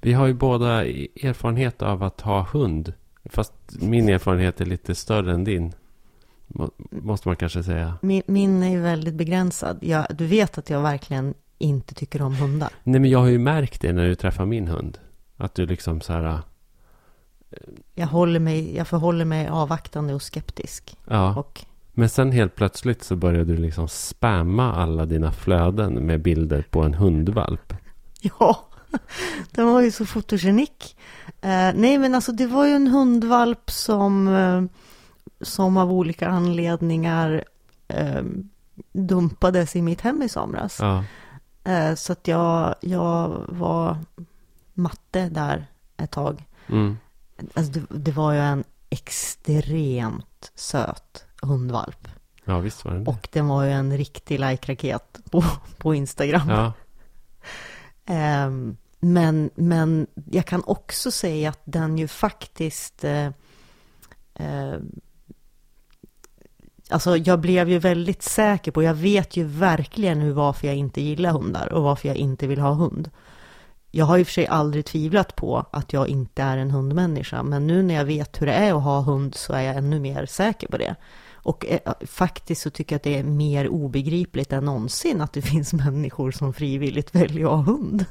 [0.00, 2.92] Vi har ju båda erfarenhet av att ha hund.
[3.24, 5.72] Fast min erfarenhet är lite större än din.
[6.90, 7.98] Måste man kanske säga.
[8.02, 9.78] Min, min är ju väldigt begränsad.
[9.80, 12.68] Jag, du vet att jag verkligen inte tycker om hundar.
[12.84, 14.98] Nej, men jag har ju märkt det när du träffar min hund.
[15.36, 16.24] Att du liksom så här...
[16.24, 16.38] Äh,
[17.94, 20.96] jag, håller mig, jag förhåller mig avvaktande och skeptisk.
[21.04, 21.34] Ja.
[21.34, 21.64] Och...
[21.92, 26.82] Men sen helt plötsligt så började du liksom spamma alla dina flöden med bilder på
[26.82, 27.72] en hundvalp.
[28.40, 28.65] Ja,
[29.50, 30.96] den var ju så fotogenik.
[31.40, 34.64] Eh, nej, men alltså det var ju en hundvalp som, eh,
[35.40, 37.44] som av olika anledningar
[37.88, 38.22] eh,
[38.92, 40.78] dumpades i mitt hem i somras.
[40.80, 41.04] Ja.
[41.64, 43.98] Eh, så att jag, jag var
[44.74, 45.66] matte där
[45.96, 46.44] ett tag.
[46.66, 46.98] Mm.
[47.54, 52.08] Alltså det, det, var ju en extremt söt hundvalp.
[52.44, 53.10] Ja, visst var den det.
[53.10, 55.44] Och den var ju en riktig like-raket på,
[55.78, 56.48] på Instagram.
[56.48, 56.72] Ja.
[58.06, 63.04] Ehm, men, men jag kan också säga att den ju faktiskt...
[63.04, 63.30] Eh,
[64.34, 65.00] ehm,
[66.90, 71.00] alltså jag blev ju väldigt säker på, jag vet ju verkligen hur varför jag inte
[71.00, 73.10] gillar hundar och varför jag inte vill ha hund.
[73.90, 77.42] Jag har i och för sig aldrig tvivlat på att jag inte är en hundmänniska,
[77.42, 80.00] men nu när jag vet hur det är att ha hund så är jag ännu
[80.00, 80.96] mer säker på det.
[81.46, 85.42] Och eh, faktiskt så tycker jag att det är mer obegripligt än någonsin att det
[85.52, 88.04] finns människor som frivilligt väljer att ha hund.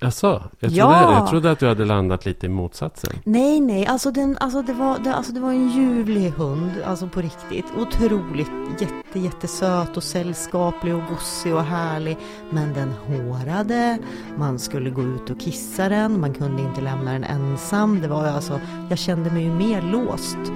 [0.00, 0.26] Alltså,
[0.58, 1.12] jag, trodde, ja.
[1.12, 3.12] jag trodde att du hade landat lite i motsatsen.
[3.24, 7.08] Nej, nej, alltså, den, alltså, det, var, det, alltså det var en ljuvlig hund, alltså
[7.08, 7.64] på riktigt.
[7.78, 12.16] Otroligt jätte, jättesöt och sällskaplig och gossig och härlig.
[12.50, 13.98] Men den hårade,
[14.36, 18.00] man skulle gå ut och kissa den, man kunde inte lämna den ensam.
[18.00, 18.60] Det var alltså,
[18.90, 20.52] jag kände mig ju mer låst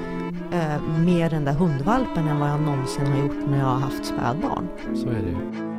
[0.81, 4.69] med den där hundvalpen än vad jag någonsin har gjort när jag har haft spädbarn.
[4.95, 5.76] Så är det ju.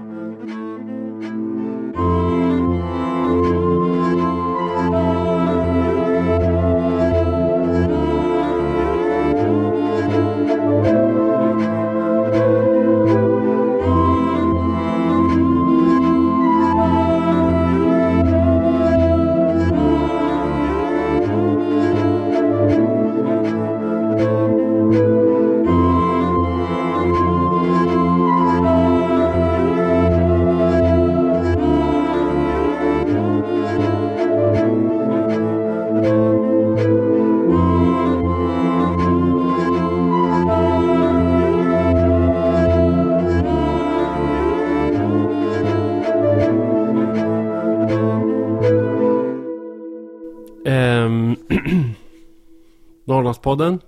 [53.47, 53.79] Norrlandspodden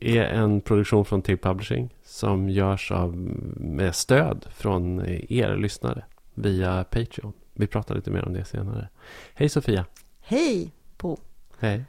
[0.00, 3.16] är en produktion från TIG Publishing som görs av,
[3.56, 7.32] med stöd från er lyssnare via Patreon.
[7.54, 8.88] Vi pratar lite mer om det senare.
[9.34, 9.84] Hej Sofia!
[10.20, 11.16] Hej Bo!
[11.58, 11.84] Hej!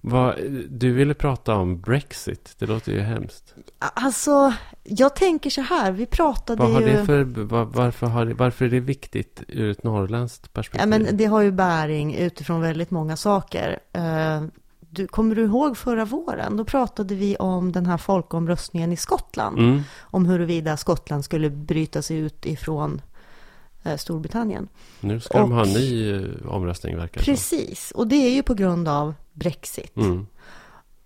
[0.00, 0.34] Vad,
[0.68, 2.54] du ville prata om Brexit.
[2.58, 3.54] Det låter ju hemskt.
[3.78, 5.92] Alltså, jag tänker så här.
[5.92, 6.86] Vi pratade Vad har ju...
[6.86, 10.80] Det för, var, varför, har, varför är det viktigt ur ett norrländskt perspektiv?
[10.80, 13.78] Ja, men det har ju bäring utifrån väldigt många saker.
[14.92, 16.56] Du, kommer du ihåg förra våren?
[16.56, 19.58] Då pratade vi om den här folkomröstningen i Skottland.
[19.58, 19.82] Mm.
[20.00, 23.02] Om huruvida Skottland skulle bryta sig ut ifrån
[23.82, 24.68] eh, Storbritannien.
[25.00, 28.42] Nu ska och, de ha en ny eh, omröstning verkar Precis, och det är ju
[28.42, 29.96] på grund av Brexit.
[29.96, 30.26] Mm.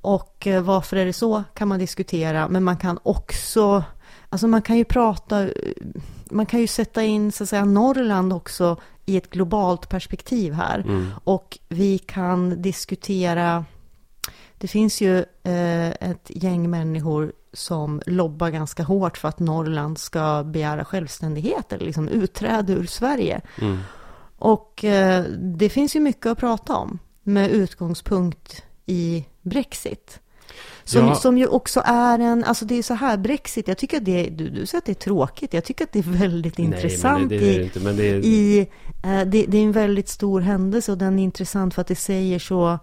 [0.00, 3.84] Och eh, varför är det så kan man diskutera, men man kan också,
[4.28, 5.48] alltså man kan ju prata,
[6.30, 10.78] man kan ju sätta in så att säga Norrland också i ett globalt perspektiv här.
[10.78, 11.10] Mm.
[11.24, 13.64] Och vi kan diskutera
[14.64, 20.44] det finns ju eh, ett gäng människor som lobbar ganska hårt för att Norrland ska
[20.44, 23.40] begära självständighet eller liksom utträde ur Sverige.
[23.60, 23.78] Mm.
[24.38, 30.20] Och eh, det finns ju mycket att prata om med utgångspunkt i Brexit.
[30.84, 31.14] Som, ja.
[31.14, 34.28] som ju också är en, alltså det är så här, Brexit, jag tycker att det,
[34.28, 37.28] du, du säger att det är tråkigt, jag tycker att det är väldigt Nej, intressant
[37.28, 38.24] det, det, det, i, är...
[38.24, 38.68] i
[39.04, 41.96] eh, det, det är en väldigt stor händelse och den är intressant för att det
[41.96, 42.78] säger så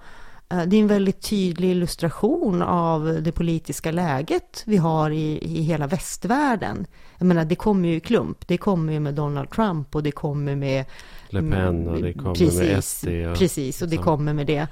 [0.52, 5.88] det är en väldigt tydlig illustration av det politiska läget vi har i, i hela
[5.88, 6.86] västvärlden.
[7.18, 8.48] Jag menar, det kommer ju i klump.
[8.48, 10.86] Det kommer ju med Donald Trump och det kommer med...
[11.30, 13.08] Le Pen och det kommer precis, med SD.
[13.08, 14.68] Och, precis, och det kommer med det.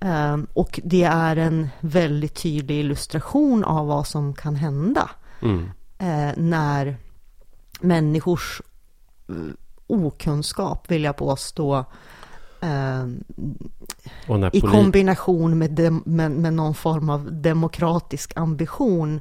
[0.00, 5.10] Um, och det är en väldigt tydlig illustration av vad som kan hända.
[5.42, 5.62] Mm.
[6.02, 6.96] Uh, när
[7.80, 8.62] människors
[9.30, 9.50] uh,
[9.86, 11.84] okunskap, vill jag påstå,
[12.64, 13.06] uh,
[14.52, 19.20] i kombination med, dem, med, med, någon form av demokratisk ambition.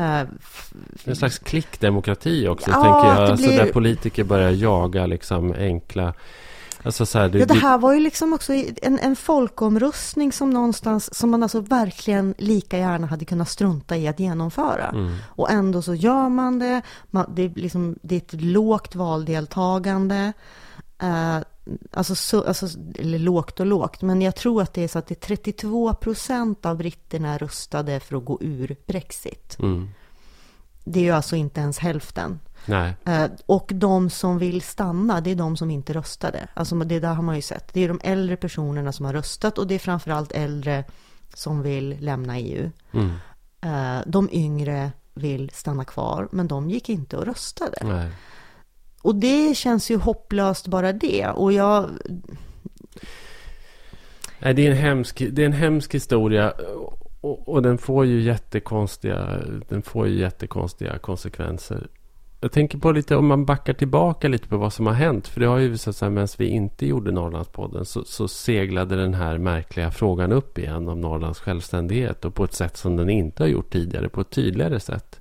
[0.00, 0.22] Uh,
[1.04, 3.30] en slags klickdemokrati också, ja, tänker jag.
[3.30, 3.58] Alltså blir...
[3.58, 6.14] där politiker börjar jaga liksom enkla
[6.84, 10.50] Alltså så här, det, Ja, det här var ju liksom också en, en folkomröstning som
[10.50, 14.88] någonstans, som man alltså verkligen lika gärna hade kunnat strunta i att genomföra.
[14.88, 15.16] Mm.
[15.26, 16.82] Och ändå så gör man det.
[17.10, 20.32] Man, det, är liksom, det är ett lågt valdeltagande.
[21.02, 21.38] Eh,
[21.90, 22.66] alltså, så, alltså,
[22.98, 25.94] eller lågt och lågt, men jag tror att det är så att det är 32
[25.94, 29.56] procent av britterna röstade för att gå ur Brexit.
[29.58, 29.88] Mm.
[30.84, 32.40] Det är ju alltså inte ens hälften.
[32.66, 32.96] Nej.
[33.04, 36.48] Eh, och de som vill stanna, det är de som inte röstade.
[36.54, 37.74] Alltså det där har man ju sett.
[37.74, 40.84] Det är de äldre personerna som har röstat och det är framförallt äldre
[41.34, 42.70] som vill lämna EU.
[42.92, 43.10] Mm.
[43.60, 47.78] Eh, de yngre vill stanna kvar, men de gick inte och röstade.
[47.82, 48.10] Nej.
[49.04, 51.26] Och det känns ju hopplöst bara det.
[51.28, 51.90] Och jag...
[54.38, 56.52] Nej, det är en hemsk, det är en hemsk historia.
[57.20, 61.88] Och, och den får ju jättekonstiga, den får ju jättekonstiga konsekvenser.
[62.40, 65.28] Jag tänker på lite om man backar tillbaka lite på vad som har hänt.
[65.28, 69.14] För det har ju visat sig medan vi inte gjorde Norrlandspodden så, så seglade den
[69.14, 72.24] här märkliga frågan upp igen om Norrlands självständighet.
[72.24, 75.20] Och på ett sätt som den inte har gjort tidigare, på ett tydligare sätt.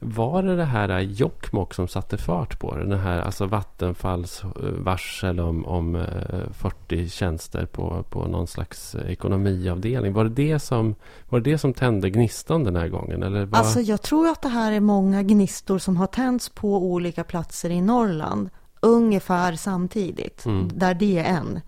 [0.00, 2.86] Var det det här Jokkmokk som satte fart på det?
[2.86, 8.94] Den här alltså Vattenfalls eh, varsel om, om eh, 40 tjänster på, på någon slags
[8.94, 10.12] ekonomiavdelning.
[10.12, 10.94] Var det det som,
[11.28, 13.22] var det, det som tände gnistan den här gången?
[13.22, 13.58] Eller var...
[13.58, 17.70] Alltså jag tror att det här är många gnistor som har tänts på olika platser
[17.70, 18.50] i Norrland.
[18.82, 20.44] Ungefär samtidigt.
[20.46, 20.68] Mm.
[20.74, 21.60] Där det är en.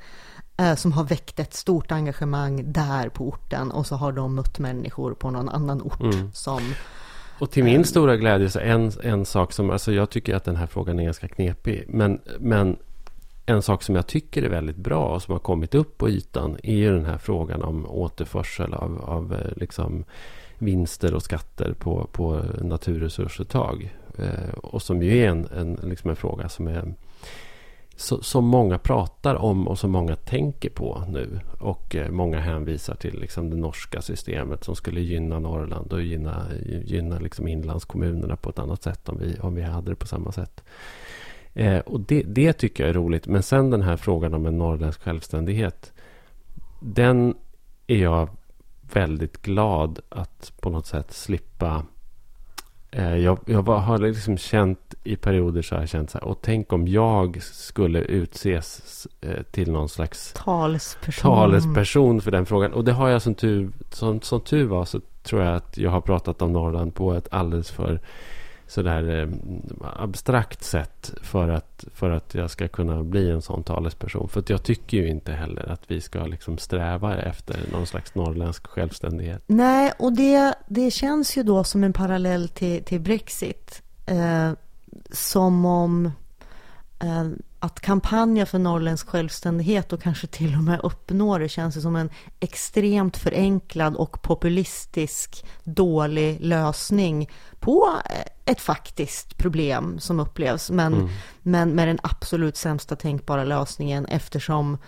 [0.56, 3.70] eh, Som har väckt ett stort engagemang där på orten.
[3.70, 6.00] Och så har de mött människor på någon annan ort.
[6.00, 6.32] Mm.
[6.32, 6.60] Som
[7.40, 10.56] Och till min stora glädje så en, en sak som, alltså jag tycker att den
[10.56, 11.84] här frågan är ganska knepig.
[11.88, 12.76] Men, men
[13.46, 16.58] en sak som jag tycker är väldigt bra och som har kommit upp på ytan
[16.62, 20.04] är ju den här frågan om återförsel av, av eh, liksom
[20.58, 23.94] vinster och skatter på, på naturresursuttag.
[24.18, 26.94] Eh, och som ju är en, en, liksom en fråga som är
[28.00, 31.40] så, som många pratar om och som många tänker på nu.
[31.60, 36.46] Och eh, många hänvisar till liksom, det norska systemet som skulle gynna Norrland och gynna,
[36.84, 40.32] gynna liksom, inlandskommunerna på ett annat sätt om vi, om vi hade det på samma
[40.32, 40.64] sätt.
[41.54, 43.26] Eh, och det, det tycker jag är roligt.
[43.26, 45.92] Men sen den här frågan om en norrländsk självständighet.
[46.80, 47.34] Den
[47.86, 48.28] är jag
[48.92, 51.84] väldigt glad att på något sätt slippa
[52.92, 56.24] jag, jag var, har liksom känt i perioder så har jag känt så här.
[56.24, 61.34] Och tänk om jag skulle utses eh, till någon slags talesperson.
[61.34, 62.72] talesperson för den frågan.
[62.72, 65.90] Och det har jag som tur, som, som tur var så tror jag att jag
[65.90, 68.00] har pratat om Norrland på ett alldeles för
[68.70, 69.28] sådär eh,
[69.82, 74.28] abstrakt sätt för att, för att jag ska kunna bli en sån talesperson.
[74.28, 78.14] För att jag tycker ju inte heller att vi ska liksom sträva efter någon slags
[78.14, 79.42] norrländsk självständighet.
[79.46, 83.82] Nej, och det, det känns ju då som en parallell till, till Brexit.
[84.06, 84.52] Eh,
[85.10, 86.06] som om
[87.00, 87.28] eh,
[87.62, 91.96] att kampanja för norrländsk självständighet och kanske till och med uppnå det känns ju som
[91.96, 97.28] en extremt förenklad och populistisk dålig lösning
[97.60, 97.88] på
[98.44, 100.70] ett faktiskt problem som upplevs.
[100.70, 101.08] Men, Mm.
[101.42, 104.78] men med den absolut sämsta tänkbara lösningen eftersom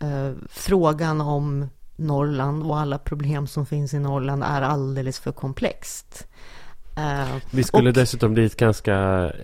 [0.00, 6.26] eh, frågan om Norrland och alla problem som finns i Norrland är alldeles för komplext.
[6.96, 8.94] Eh, Vi skulle och- dessutom bli ett ganska...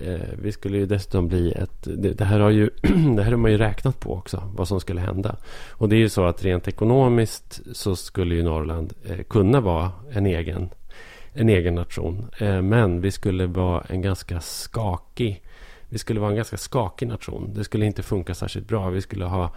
[0.04, 1.82] Eh, vi skulle ju dessutom bli ett...
[1.82, 2.70] Det, det här har ju...
[3.16, 4.42] det här har man ju räknat på också.
[4.56, 5.36] Vad som skulle hända.
[5.70, 9.90] Och det är ju så att rent ekonomiskt så skulle ju Norrland eh, kunna vara
[10.12, 10.68] en egen,
[11.36, 12.30] en egen nation.
[12.38, 15.42] Eh, men vi skulle vara en ganska skakig...
[15.88, 17.52] Vi skulle vara en ganska skakig nation.
[17.54, 18.90] Det skulle inte funka särskilt bra.
[18.90, 19.50] Vi skulle ha...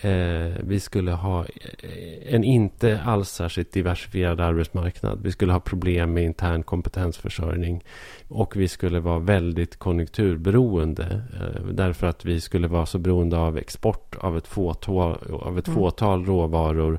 [0.00, 5.18] Eh, vi skulle ha eh, en inte alls särskilt diversifierad arbetsmarknad.
[5.22, 7.84] Vi skulle ha problem med intern kompetensförsörjning.
[8.28, 11.22] Och vi skulle vara väldigt konjunkturberoende.
[11.40, 15.68] Eh, därför att vi skulle vara så beroende av export av ett fåtal, av ett
[15.68, 15.78] Mm.
[15.78, 16.98] fåtal råvaror.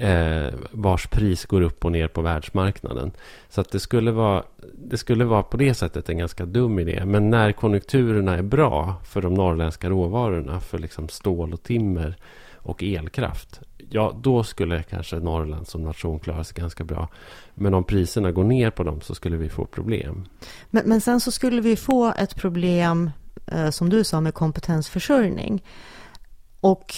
[0.00, 3.10] Eh, vars pris går upp och ner på världsmarknaden.
[3.48, 4.42] Så att det skulle, vara,
[4.74, 7.02] det skulle vara på det sättet en ganska dum idé.
[7.04, 12.16] Men när konjunkturerna är bra för de norrländska råvarorna, för liksom stål och timmer
[12.54, 13.60] och elkraft.
[13.90, 17.08] Ja, då skulle kanske Norrland som nation klara sig ganska bra.
[17.54, 20.24] Men om priserna går ner på dem så skulle vi få problem.
[20.70, 23.10] Men, men sen så skulle vi få ett problem,
[23.46, 25.64] eh, som du sa, med kompetensförsörjning.
[26.60, 26.94] Och,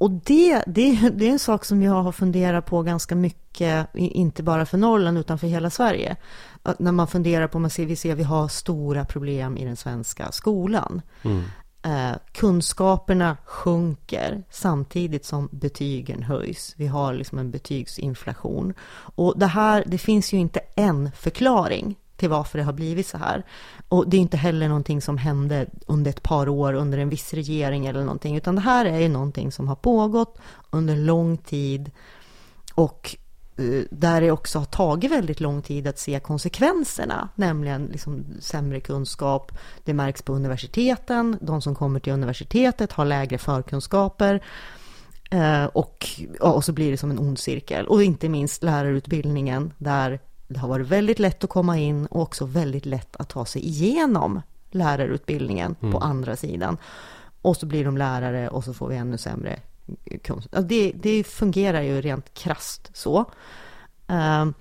[0.00, 4.42] och det, det, det är en sak som jag har funderat på ganska mycket, inte
[4.42, 6.16] bara för Norrland utan för hela Sverige.
[6.62, 9.76] Att när man funderar på, man ser, vi ser vi har stora problem i den
[9.76, 11.02] svenska skolan.
[11.22, 11.42] Mm.
[11.82, 16.74] Eh, kunskaperna sjunker samtidigt som betygen höjs.
[16.76, 18.74] Vi har liksom en betygsinflation.
[19.14, 23.18] Och det här, det finns ju inte en förklaring till varför det har blivit så
[23.18, 23.42] här.
[23.88, 27.34] Och det är inte heller någonting som hände under ett par år under en viss
[27.34, 30.38] regering eller någonting, utan det här är ju någonting som har pågått
[30.70, 31.90] under lång tid
[32.74, 33.16] och
[33.56, 38.80] eh, där det också har tagit väldigt lång tid att se konsekvenserna, nämligen liksom sämre
[38.80, 39.52] kunskap.
[39.84, 41.38] Det märks på universiteten.
[41.40, 44.42] De som kommer till universitetet har lägre förkunskaper.
[45.30, 46.06] Eh, och,
[46.40, 47.86] och så blir det som en ond cirkel.
[47.86, 50.20] Och inte minst lärarutbildningen där
[50.50, 53.66] det har varit väldigt lätt att komma in och också väldigt lätt att ta sig
[53.66, 55.92] igenom lärarutbildningen mm.
[55.92, 56.76] på andra sidan.
[57.42, 59.60] Och så blir de lärare och så får vi ännu sämre
[60.22, 60.64] kunskap.
[60.68, 63.24] Det, det fungerar ju rent krast så.
[64.06, 64.54] Um,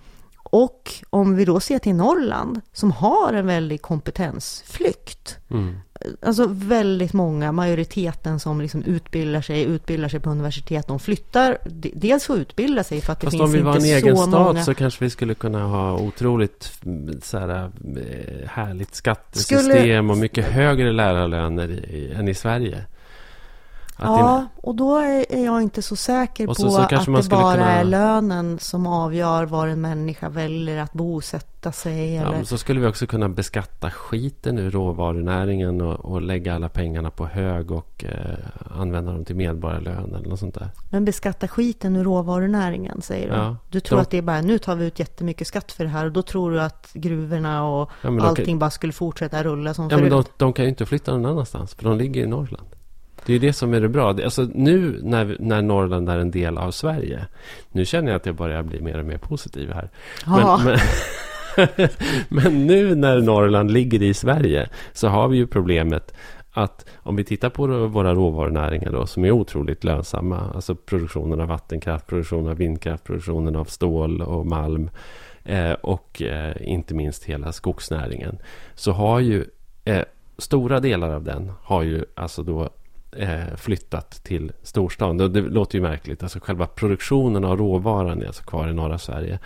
[0.50, 5.38] och om vi då ser till Norrland som har en väldig kompetensflykt.
[5.52, 5.76] Mm.
[6.22, 11.58] Alltså väldigt många, majoriteten som liksom utbildar sig, utbildar sig på universitet, de flyttar
[11.94, 13.78] dels för att utbilda sig för att Fast det finns inte så många...
[13.78, 14.64] om vi var en egen stad många...
[14.64, 16.72] så kanske vi skulle kunna ha otroligt
[17.22, 20.00] så här, eh, härligt skattesystem skulle...
[20.00, 22.86] och mycket högre lärarlöner i, än i Sverige
[24.02, 27.72] ja, och då är jag inte så säker så, på så att det bara kunna...
[27.72, 32.16] är lönen som avgör var en människa väljer att bosätta sig.
[32.16, 32.44] Ja, eller...
[32.44, 37.26] så skulle vi också kunna beskatta skiten ur råvarunäringen och, och lägga alla pengarna på
[37.26, 40.70] hög och eh, använda dem till medborgarlön eller något sånt där.
[40.90, 43.36] Men beskatta skiten ur råvarunäringen, säger du?
[43.36, 44.02] Ja, du tror de...
[44.02, 46.22] att det är bara, nu tar vi ut jättemycket skatt för det här och då
[46.22, 48.60] tror du att gruvorna och ja, allting kan...
[48.60, 50.12] bara skulle fortsätta rulla som ja, förut?
[50.12, 52.68] Men de, de kan ju inte flytta någon annanstans, för de ligger i Norrland.
[53.30, 54.10] Det är det som är det bra.
[54.10, 57.26] Alltså nu när, när Norrland är en del av Sverige.
[57.72, 59.90] Nu känner jag att jag börjar bli mer och mer positiv här.
[60.26, 61.90] Men, men,
[62.30, 66.14] men, nu när Norrland ligger i Sverige så har vi ju problemet
[66.52, 70.52] att om vi tittar på våra råvarunäringar då, som är otroligt lönsamma.
[70.56, 74.90] Alltså produktionen av vattenkraft, produktionen av vindkraft, produktionen av stål och malm.
[75.44, 78.38] Eh, och eh, inte minst hela skogsnäringen.
[78.76, 79.46] Så har ju
[79.86, 80.04] eh,
[80.38, 82.70] stora delar av den har ju alltså då
[83.58, 85.18] flyttat till storstan.
[85.18, 86.24] Det, det, låter ju märkligt.
[86.24, 89.40] Alltså själva produktionen av råvaran är alltså kvar i norra Sverige.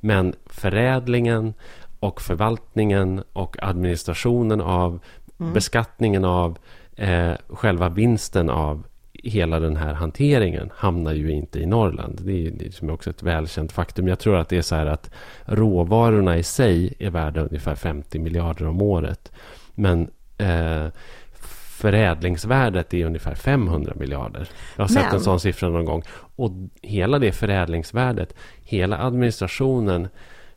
[0.00, 1.54] Men förädlingen
[2.00, 5.00] och förvaltningen och administrationen av
[5.40, 5.52] mm.
[5.52, 6.58] beskattningen av
[6.96, 12.20] eh, själva vinsten av hela den här hanteringen hamnar ju inte i Norrland.
[12.22, 14.08] Det är, det är också ett välkänt faktum.
[14.08, 15.10] Jag tror att det är så här att
[15.44, 19.32] råvarorna i sig är värda ungefär 50 miljarder om året.
[19.74, 20.86] Men eh,
[21.80, 24.48] förädlingsvärdet är ungefär 500 miljarder.
[24.76, 25.14] Jag har sett Men...
[25.14, 26.02] en sån siffra någon gång.
[26.36, 26.50] Och
[26.82, 30.08] hela det förädlingsvärdet, hela administrationen,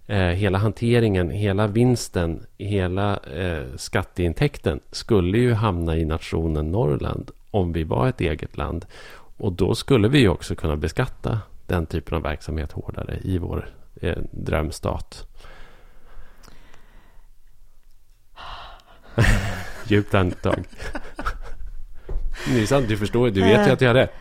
[0.08, 7.74] eh, hela hanteringen, hela vinsten, hela eh, skatteintäkten skulle ju hamna i nationen Norrland om
[7.74, 8.86] vi var ett eget land.
[9.38, 13.70] Och då skulle vi ju också kunna beskatta den typen av verksamhet hårdare i vår
[14.01, 15.27] eh, drömstat.
[19.94, 20.64] Djupt andetag.
[22.48, 24.14] Det är sant, du förstår, du vet ju att jag har rätt.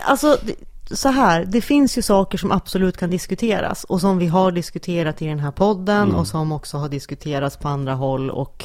[0.00, 0.38] Alltså,
[0.90, 5.22] så här, det finns ju saker som absolut kan diskuteras och som vi har diskuterat
[5.22, 6.14] i den här podden mm.
[6.14, 8.64] och som också har diskuterats på andra håll och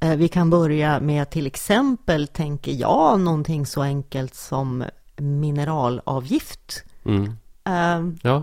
[0.00, 4.84] eh, vi kan börja med till exempel, tänker jag, någonting så enkelt som
[5.16, 6.84] mineralavgift.
[7.04, 7.24] Mm.
[7.64, 8.42] Eh, ja.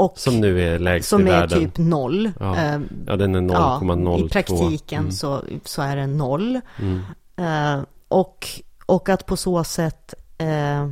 [0.00, 1.58] Och som nu är lägst som i världen.
[1.58, 2.32] Är typ noll.
[2.40, 4.18] Ja, eh, ja den är 0,02.
[4.18, 5.12] Ja, I praktiken mm.
[5.12, 6.60] så, så är den noll.
[6.78, 7.00] Mm.
[7.36, 8.48] Eh, och,
[8.86, 10.90] och att på så sätt eh,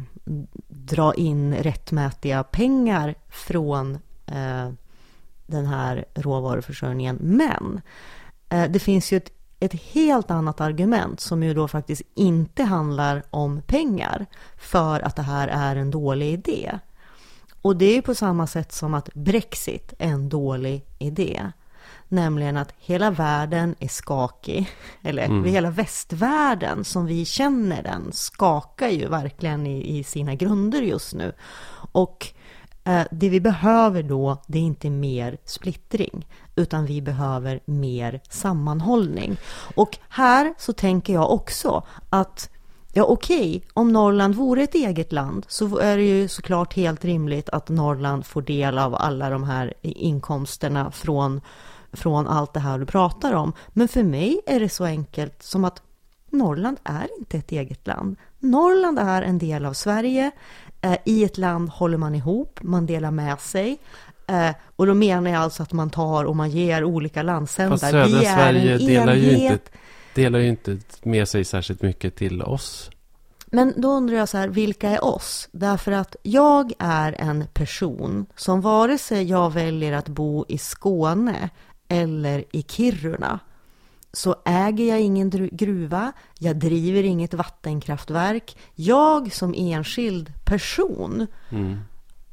[0.69, 4.71] dra in rättmätiga pengar från eh,
[5.47, 7.19] den här råvaruförsörjningen.
[7.21, 7.81] Men
[8.49, 13.23] eh, det finns ju ett, ett helt annat argument som ju då faktiskt inte handlar
[13.31, 16.79] om pengar för att det här är en dålig idé.
[17.62, 21.53] Och det är på samma sätt som att Brexit är en dålig idé.
[22.09, 24.71] Nämligen att hela världen är skakig,
[25.03, 25.45] eller mm.
[25.45, 31.33] hela västvärlden som vi känner den skakar ju verkligen i, i sina grunder just nu.
[31.93, 32.27] Och
[32.85, 39.37] eh, det vi behöver då, det är inte mer splittring, utan vi behöver mer sammanhållning.
[39.75, 42.50] Och här så tänker jag också att
[42.92, 43.61] Ja, okej, okay.
[43.75, 48.26] om Norrland vore ett eget land så är det ju såklart helt rimligt att Norrland
[48.26, 51.40] får del av alla de här inkomsterna från,
[51.92, 53.52] från allt det här du pratar om.
[53.68, 55.83] Men för mig är det så enkelt som att
[56.30, 58.16] Norrland är inte ett eget land.
[58.38, 60.30] Norrland är en del av Sverige.
[60.80, 63.78] Eh, I ett land håller man ihop, man delar med sig.
[64.26, 67.76] Eh, och då menar jag alltså att man tar och man ger olika landsändar.
[67.76, 69.71] Fast södra Sverige delar ju inte
[70.15, 72.91] delar ju inte med sig särskilt mycket till oss.
[73.47, 75.49] Men då undrar jag så här, vilka är oss?
[75.53, 81.50] Därför att jag är en person som vare sig jag väljer att bo i Skåne
[81.88, 83.41] eller i Kiruna
[84.12, 88.57] så äger jag ingen gruva, jag driver inget vattenkraftverk.
[88.75, 91.79] Jag som enskild person mm.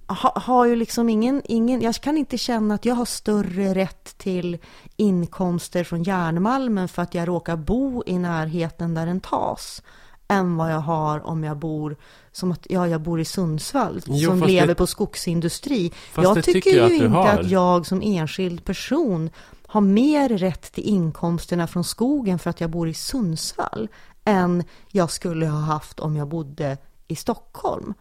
[0.07, 4.17] ha, har ju liksom ingen, ingen, jag kan inte känna att jag har större rätt
[4.17, 4.57] till
[4.97, 9.81] inkomster från järnmalmen för att jag råkar bo i närheten där den tas
[10.27, 11.95] än vad jag har om jag bor
[12.31, 15.91] som att ja, jag bor i Sundsvall jo, som lever det, på skogsindustri.
[16.15, 17.27] Jag tycker, tycker jag ju inte har.
[17.27, 19.29] att jag som enskild person
[19.67, 23.89] har mer rätt till inkomsterna från skogen för att jag bor i Sundsvall
[24.25, 27.93] än jag skulle ha haft om jag bodde i Stockholm.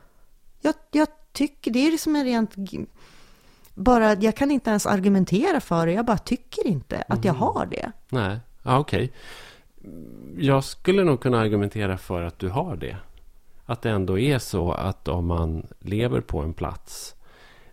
[0.61, 2.55] Jag, jag tycker det är liksom en rent
[3.75, 5.93] bara, jag kan inte ens argumentera för det.
[5.93, 7.43] Jag bara tycker inte att jag mm.
[7.43, 7.93] har det.
[8.09, 9.05] Nej, ja, okej.
[9.05, 9.11] Okay
[10.37, 12.97] jag skulle nog kunna argumentera för att du har det.
[13.65, 17.15] Att det ändå är så att om man lever på en plats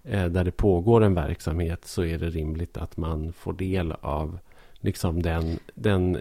[0.04, 4.40] eh, där det pågår en verksamhet så är det rimligt att man får del av
[4.80, 6.18] liksom den, den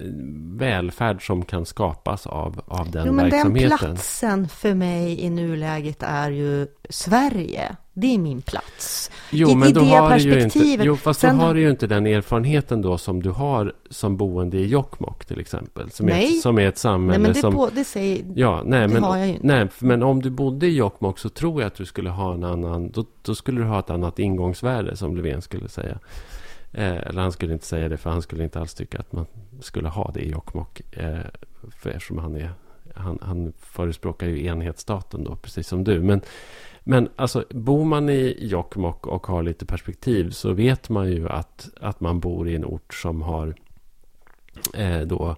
[0.58, 3.68] välfärd som kan skapas av, av den jo, men verksamheten.
[3.70, 7.76] Den platsen för mig i nuläget är ju Sverige.
[8.00, 9.10] Det är min plats.
[9.30, 10.56] Jo, I, men i då det har perspektivet.
[10.56, 13.30] Ju inte, jo, fast Sen, då har du ju inte den erfarenheten då som du
[13.30, 15.90] har som boende i Jokkmokk till exempel.
[15.90, 16.36] Som, nej.
[16.36, 17.54] Är, som är ett samhälle nej, men det som...
[17.54, 19.46] På, det säger, ja, nej, det men, har jag ju inte.
[19.46, 22.44] Nej, men om du bodde i Jokkmokk så tror jag att du skulle ha en
[22.44, 22.90] annan...
[22.90, 25.98] Då, då skulle du ha ett annat ingångsvärde som Löfven skulle säga.
[26.72, 29.26] Eh, eller han skulle inte säga det för han skulle inte alls tycka att man
[29.60, 30.80] skulle ha det i Jokkmokk.
[30.90, 31.18] Eh,
[31.68, 32.52] eftersom han, är,
[32.94, 36.00] han, han förespråkar ju enhetsstaten då, precis som du.
[36.00, 36.20] Men,
[36.80, 41.70] men alltså, bor man i Jokkmokk och har lite perspektiv så vet man ju att,
[41.80, 43.54] att man bor i en ort som har
[44.74, 45.36] eh, då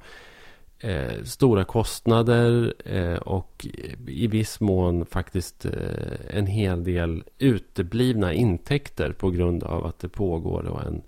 [0.78, 3.66] eh, stora kostnader eh, och
[4.06, 10.08] i viss mån faktiskt eh, en hel del uteblivna intäkter på grund av att det
[10.08, 11.02] pågår en,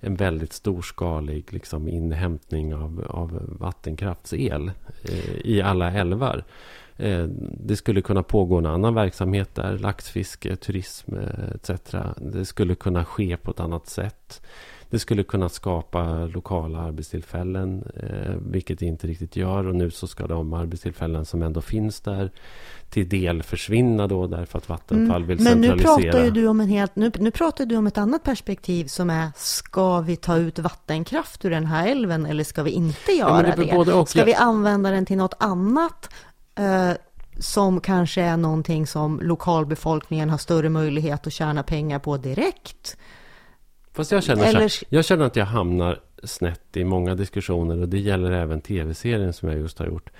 [0.00, 4.70] en väldigt storskalig liksom, inhämtning av, av vattenkraftsel
[5.04, 6.44] eh, i alla älvar.
[6.96, 7.24] Eh,
[7.60, 11.94] det skulle kunna pågå en annan verksamhet där, laxfiske, turism eh, etc.
[12.16, 14.42] Det skulle kunna ske på ett annat sätt.
[14.90, 19.66] Det skulle kunna skapa lokala arbetstillfällen, eh, vilket det inte riktigt gör.
[19.66, 22.30] Och nu så ska de arbetstillfällen som ändå finns där
[22.90, 25.28] till del försvinna då därför att Vattenfall mm.
[25.28, 25.70] vill centralisera.
[25.70, 28.22] Men nu pratar ju du om en helt, nu, nu pratar du om ett annat
[28.22, 32.70] perspektiv som är, ska vi ta ut vattenkraft ur den här älven eller ska vi
[32.70, 33.92] inte göra ja, det?
[33.92, 34.06] det?
[34.06, 36.10] Ska vi använda den till något annat?
[36.54, 36.92] Eh,
[37.38, 42.96] som kanske är någonting som lokalbefolkningen har större möjlighet att tjäna pengar på direkt.
[43.98, 44.68] Fast jag känner, Eller...
[44.68, 49.32] så, jag känner att jag hamnar snett i många diskussioner och det gäller även tv-serien
[49.32, 50.10] som jag just har gjort.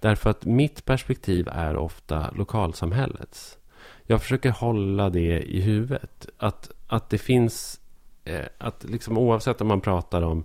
[0.00, 3.58] Därför att mitt perspektiv är ofta lokalsamhällets.
[4.06, 6.26] Jag försöker hålla det i huvudet.
[6.38, 7.80] Att, att det finns,
[8.24, 10.44] eh, att liksom oavsett om man pratar om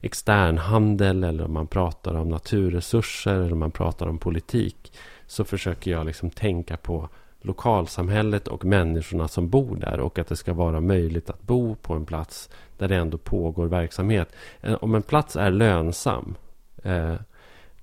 [0.00, 4.92] externhandel eller om man pratar om naturresurser eller om man pratar om politik
[5.26, 7.08] så försöker jag liksom tänka på
[7.40, 11.94] lokalsamhället och människorna som bor där och att det ska vara möjligt att bo på
[11.94, 14.32] en plats där det ändå pågår verksamhet.
[14.60, 16.34] Eh, om en plats är lönsam
[16.82, 17.14] eh,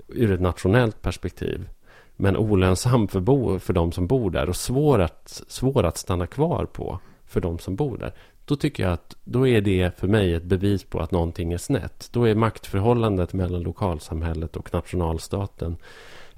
[0.08, 1.70] ur ett nationellt perspektiv
[2.16, 6.28] men olönsam för, bo, för de som bor där och svår att, svår att stanna
[6.28, 8.14] kvar på för de som bor där.
[8.46, 11.58] Då tycker jag att då är det för mig ett bevis på att någonting är
[11.58, 12.10] snett.
[12.12, 15.78] Då är maktförhållandet mellan lokalsamhället och nationalstaten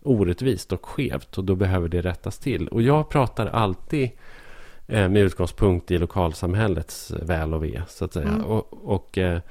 [0.08, 2.68] orättvist och skevt och då behöver det rättas till.
[2.68, 4.10] Och jag pratar alltid
[4.88, 8.28] eh, med utgångspunkt i lokalsamhällets väl och ve, så att säga.
[8.28, 8.46] Mm.
[8.46, 9.42] Och, och eh,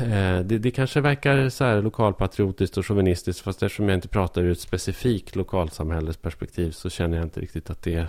[0.00, 4.42] eh, det, det, kanske verkar så här lokalpatriotiskt och chauvinistiskt, fast eftersom jag inte pratar
[4.42, 8.06] ur ett specifikt lokalsamhällesperspektiv så känner jag inte riktigt att det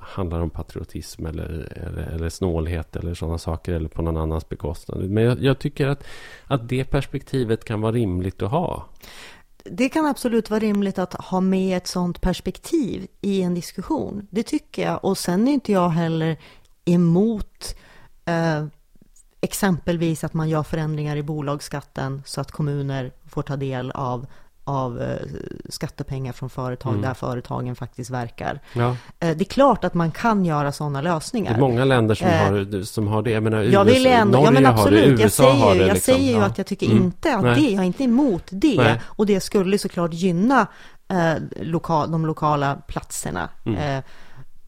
[0.00, 5.10] handlar om patriotism eller, eller, eller snålhet eller sådana saker eller på någon annans bekostnad.
[5.10, 6.04] Men jag, jag tycker att,
[6.44, 8.88] att det perspektivet kan vara rimligt att ha
[9.64, 14.26] det kan absolut vara rimligt att ha med ett sådant perspektiv i en diskussion.
[14.30, 15.04] Det tycker jag.
[15.04, 16.36] Och sen är inte jag heller
[16.84, 17.76] emot
[18.24, 18.66] eh,
[19.40, 24.26] exempelvis att man gör förändringar i bolagsskatten så att kommuner får ta del av
[24.72, 25.16] av eh,
[25.68, 27.02] skattepengar från företag mm.
[27.02, 28.60] där företagen faktiskt verkar.
[28.72, 28.88] Ja.
[29.20, 31.50] Eh, det är klart att man kan göra sådana lösningar.
[31.50, 33.30] Det är många länder som, eh, har, som har det.
[33.30, 35.04] Jag menar, USA, jag vill ändå, Norge ja, men absolut.
[35.04, 35.80] har det, USA jag säger, har det.
[35.80, 36.14] Jag liksom.
[36.14, 36.44] säger ju ja.
[36.44, 37.02] att jag tycker mm.
[37.02, 37.54] inte att Nej.
[37.54, 38.76] det, jag är inte emot det.
[38.76, 39.00] Nej.
[39.04, 40.66] Och det skulle såklart gynna
[41.08, 43.48] eh, lokal, de lokala platserna.
[43.64, 43.98] Mm.
[43.98, 44.04] Eh,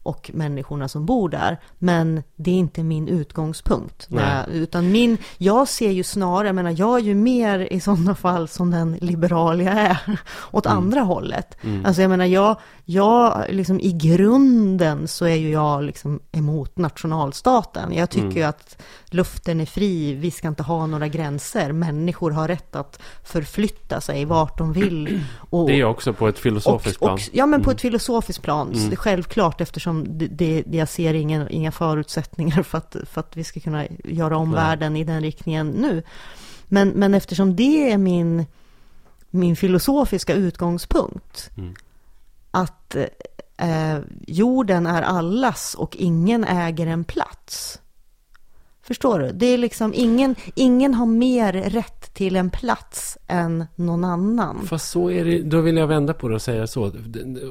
[0.05, 1.59] och människorna som bor där.
[1.79, 4.07] Men det är inte min utgångspunkt.
[4.09, 4.23] Nej.
[4.25, 8.15] Nej, utan min, jag ser ju snarare, jag menar, jag är ju mer i sådana
[8.15, 9.97] fall som den liberal jag är,
[10.51, 11.57] åt andra hållet.
[11.85, 17.93] Alltså jag menar, jag, jag liksom i grunden så är ju jag liksom emot nationalstaten.
[17.93, 21.71] Jag tycker ju att luften är fri, vi ska inte ha några gränser.
[21.71, 25.23] Människor har rätt att förflytta sig vart de vill.
[25.49, 27.13] Och, Det är också på ett filosofiskt plan.
[27.13, 28.71] och, ja, men på ett filosofiskt plan.
[28.91, 33.37] Är självklart eftersom det, det, det jag ser ingen, inga förutsättningar för att, för att
[33.37, 34.55] vi ska kunna göra om Nej.
[34.55, 36.03] världen i den riktningen nu.
[36.67, 38.45] Men, men eftersom det är min,
[39.29, 41.51] min filosofiska utgångspunkt.
[42.51, 42.95] Att
[43.57, 47.81] eh, jorden är allas och ingen äger en plats.
[48.87, 49.31] Förstår du?
[49.31, 54.65] Det är liksom ingen, ingen har mer rätt till en plats än någon annan.
[54.65, 56.91] Fast så är det, då vill jag vända på det och säga så.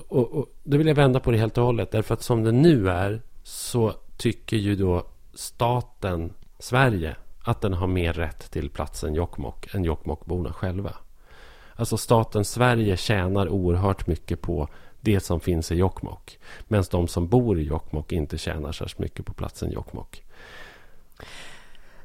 [0.08, 1.90] Och, och, då vill jag vända på det helt och hållet.
[1.90, 7.86] Därför att som det nu är så tycker ju då staten Sverige att den har
[7.86, 10.94] mer rätt till platsen Jokkmokk än Jokkmokkborna själva.
[11.76, 14.68] Alltså staten Sverige tjänar oerhört mycket på
[15.00, 16.38] det som finns i Jokkmokk.
[16.68, 20.23] Medan de som bor i Jokkmokk inte tjänar särskilt mycket på platsen Jokkmokk.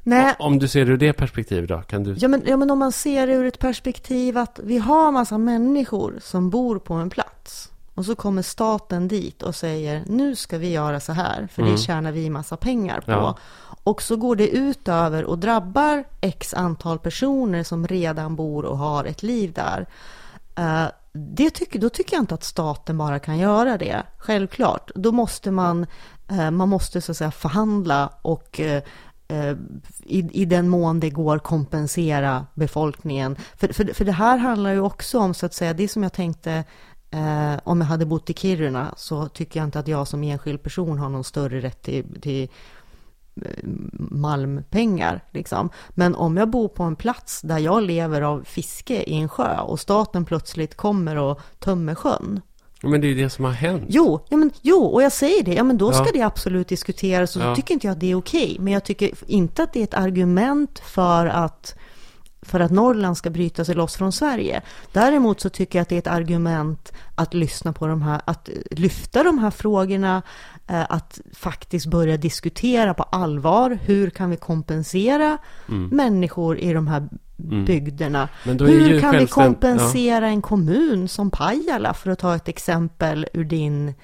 [0.02, 1.82] Nej, Om du ser det ur det perspektivet då?
[1.82, 2.14] Kan du...
[2.18, 5.38] Ja men, ja men om man ser det ur ett perspektiv att vi har massa
[5.38, 7.70] människor som bor på en plats.
[7.94, 11.78] Och så kommer staten dit och säger nu ska vi göra så här för det
[11.78, 13.10] tjänar vi massa pengar på.
[13.10, 13.38] Ja.
[13.84, 18.78] Och så går det ut över och drabbar x antal personer som redan bor och
[18.78, 19.86] har ett liv där.
[20.54, 24.02] Eh, det tycker, då tycker jag inte att staten bara kan göra det.
[24.18, 24.90] Självklart.
[24.94, 25.86] Då måste man,
[26.28, 28.82] eh, man måste så att säga förhandla och eh,
[29.30, 29.56] Eh,
[30.02, 33.36] i, i den mån det går kompensera befolkningen.
[33.56, 36.12] För, för, för det här handlar ju också om så att säga, det som jag
[36.12, 36.64] tänkte
[37.10, 40.62] eh, om jag hade bott i Kiruna så tycker jag inte att jag som enskild
[40.62, 42.48] person har någon större rätt till, till
[43.36, 43.64] eh,
[44.10, 45.24] malmpengar.
[45.30, 45.70] Liksom.
[45.90, 49.60] Men om jag bor på en plats där jag lever av fiske i en sjö
[49.60, 52.40] och staten plötsligt kommer och tömmer sjön.
[52.82, 53.82] Men det är ju det som har hänt.
[53.88, 56.10] Jo, ja, men, jo, och jag säger det, ja men då ska Ja.
[56.14, 57.48] det absolut diskuteras och Ja.
[57.48, 58.56] då tycker inte jag att det är okej.
[58.60, 61.74] Men jag tycker inte att det är ett argument för att
[62.42, 64.62] för att Norrland ska bryta sig loss från Sverige.
[64.92, 68.48] Däremot så tycker jag att det är ett argument att lyssna på de här, att
[68.70, 70.22] lyfta de här frågorna,
[70.66, 73.78] eh, att faktiskt börja diskutera på allvar.
[73.82, 75.38] Hur kan vi kompensera
[75.90, 77.08] människor i de här?
[77.44, 77.64] Mm.
[78.46, 83.44] Ju Hur kan vi kompensera en kommun som Pajala, för att ta ett exempel ur
[83.44, 83.94] din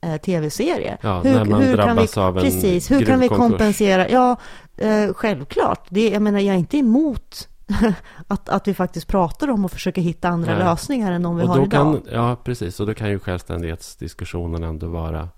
[0.00, 0.98] eh, tv-serie?
[1.00, 4.08] Ja, när man kan vi, Precis, hur kan vi kompensera?
[4.08, 4.36] Ja,
[4.76, 5.86] eh, självklart.
[5.88, 7.48] Det, jag menar, jag är inte emot
[8.28, 10.64] att, att vi faktiskt pratar om och försöker hitta andra Nej.
[10.64, 11.70] lösningar än de vi och har idag.
[11.70, 12.80] kan, ja, precis.
[12.80, 15.28] Och då kan ju självständighetsdiskussionen ändå vara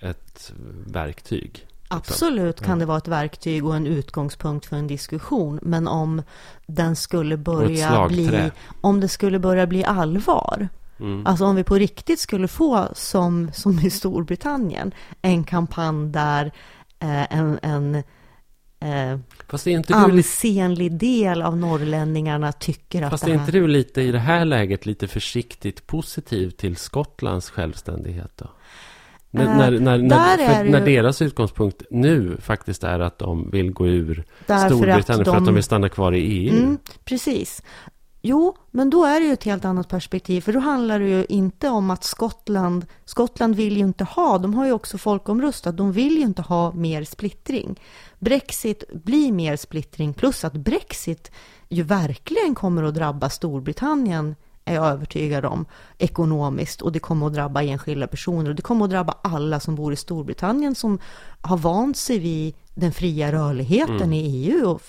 [0.00, 0.52] ett
[0.86, 1.66] verktyg.
[1.90, 2.14] Liksom.
[2.14, 5.58] Absolut kan det vara ett verktyg och en utgångspunkt för en diskussion.
[5.62, 6.22] Men om
[6.66, 8.50] den skulle börja bli,
[8.80, 10.68] om det skulle börja bli allvar.
[11.00, 11.26] Mm.
[11.26, 16.52] Alltså om vi på riktigt skulle få, som, som i Storbritannien, en kampanj där
[16.98, 17.94] eh, en, en
[18.80, 23.40] eh, Fast är inte ansenlig del av norrlänningarna tycker att fast det är här...
[23.40, 28.50] inte du lite i det här läget lite försiktigt positiv till Skottlands självständighet då?
[29.30, 33.50] När, Eh, när, när, när, det när ju- deras utgångspunkt nu faktiskt är att de
[33.50, 36.58] vill gå ur Därför Storbritannien för att de- de vill stanna kvar i EU.
[36.58, 37.62] Mm, precis.
[38.22, 41.26] Jo, men då är det ju ett helt annat perspektiv, för då handlar det ju
[41.28, 45.92] inte om att Skottland, Skottland vill ju inte ha, de har ju också folkomröstat, de
[45.92, 47.80] vill ju inte ha mer splittring.
[48.18, 51.30] Brexit blir mer splittring, plus att Brexit
[51.68, 55.64] ju verkligen kommer att drabba Storbritannien är jag övertygad om,
[55.98, 59.74] ekonomiskt och det kommer att drabba enskilda personer och det kommer att drabba alla som
[59.74, 60.98] bor i Storbritannien som
[61.40, 64.82] har vant sig vid den fria rörligheten i EU och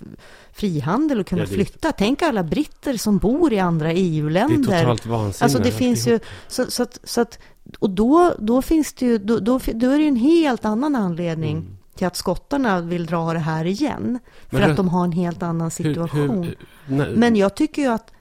[0.52, 1.54] frihandel och kunna Mm.
[1.56, 1.92] Ja, är- flytta.
[1.92, 4.82] Tänk alla britter som bor i andra Det är EU-länder.
[4.82, 5.46] totalt vansinne.
[5.46, 7.40] Alltså det finns ju, så, så, att, så att,
[7.80, 10.96] och då, då finns det ju, då, då, då är det ju en helt annan
[10.96, 14.20] anledning till att skottarna vill dra det här igen.
[14.50, 14.62] För Mm.
[14.62, 16.44] Men att det- de har en helt annan Hur- situation.
[16.44, 16.58] hur-
[16.88, 18.12] när- Men jag tycker ju att,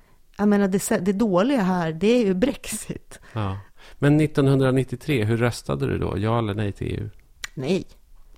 [0.41, 3.21] jag menar det, det dåliga här, det är ju Brexit.
[3.33, 3.59] ja.
[3.99, 6.15] Men 1993, hur röstade du då?
[6.19, 7.09] Ja eller nej till EU?
[7.55, 7.85] Nej.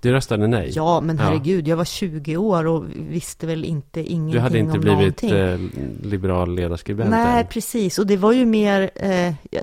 [0.01, 0.71] Du röstade nej?
[0.75, 1.23] Ja, men Ja.
[1.23, 5.23] herregud, jag var 20 år och visste väl inte ingenting Du hade inte om blivit
[5.23, 5.59] eh,
[6.03, 7.47] liberal ledarskribent Nej, än?
[7.47, 7.99] precis.
[7.99, 8.91] Och det var ju mer...
[8.95, 9.63] Eh, jag,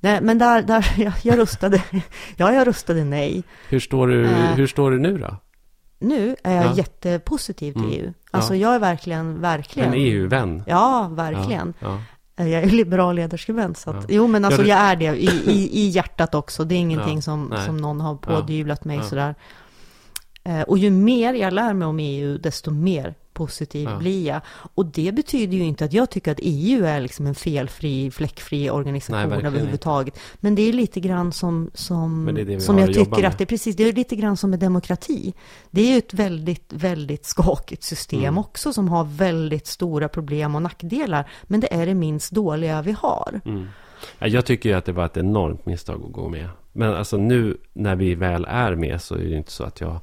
[0.00, 1.82] nej, men där, där jag, jag röstade...
[2.36, 3.42] ja, jag röstade nej.
[3.68, 4.54] Hur står du, Eh.
[4.54, 5.36] hur står du nu då?
[5.98, 6.74] Nu är jag Ja.
[6.76, 7.92] jättepositiv till Mm.
[8.04, 8.12] EU.
[8.30, 8.60] Alltså, Ja.
[8.68, 9.88] jag är verkligen, verkligen...
[9.88, 10.62] En EU-vän?
[10.66, 11.74] Ja, verkligen.
[12.36, 14.06] Eh, Jag är liberal ledarskribent, så att, Ja.
[14.08, 16.64] jo men alltså jag är det i, i, i hjärtat också.
[16.64, 17.66] Det är ingenting Ja, som, nej.
[17.66, 19.02] som någon har pådyvlat mig Ja.
[19.02, 19.34] sådär.
[20.44, 23.98] Eh, Och ju mer jag lär mig om EU, desto mer positiv Ja.
[23.98, 24.40] blir jag.
[24.74, 28.60] Och det betyder ju inte att jag tycker att EU är liksom en felfri, fläckfri
[28.60, 30.18] Nej, organisation verkligen överhuvudtaget.
[30.40, 33.44] Men det är lite grann som, som, det det som jag att tycker att det
[33.44, 35.34] är precis, det är lite grann som med demokrati.
[35.70, 38.38] Det är ju ett väldigt, väldigt skakigt system Mm.
[38.38, 41.28] också som har väldigt stora problem och nackdelar.
[41.42, 43.40] Men det är det minst dåliga vi har.
[43.44, 43.66] Mm.
[44.18, 46.48] Ja, jag tycker ju att det var ett enormt misstag att gå med.
[46.72, 50.00] Men alltså nu när vi väl är med så är det inte så att jag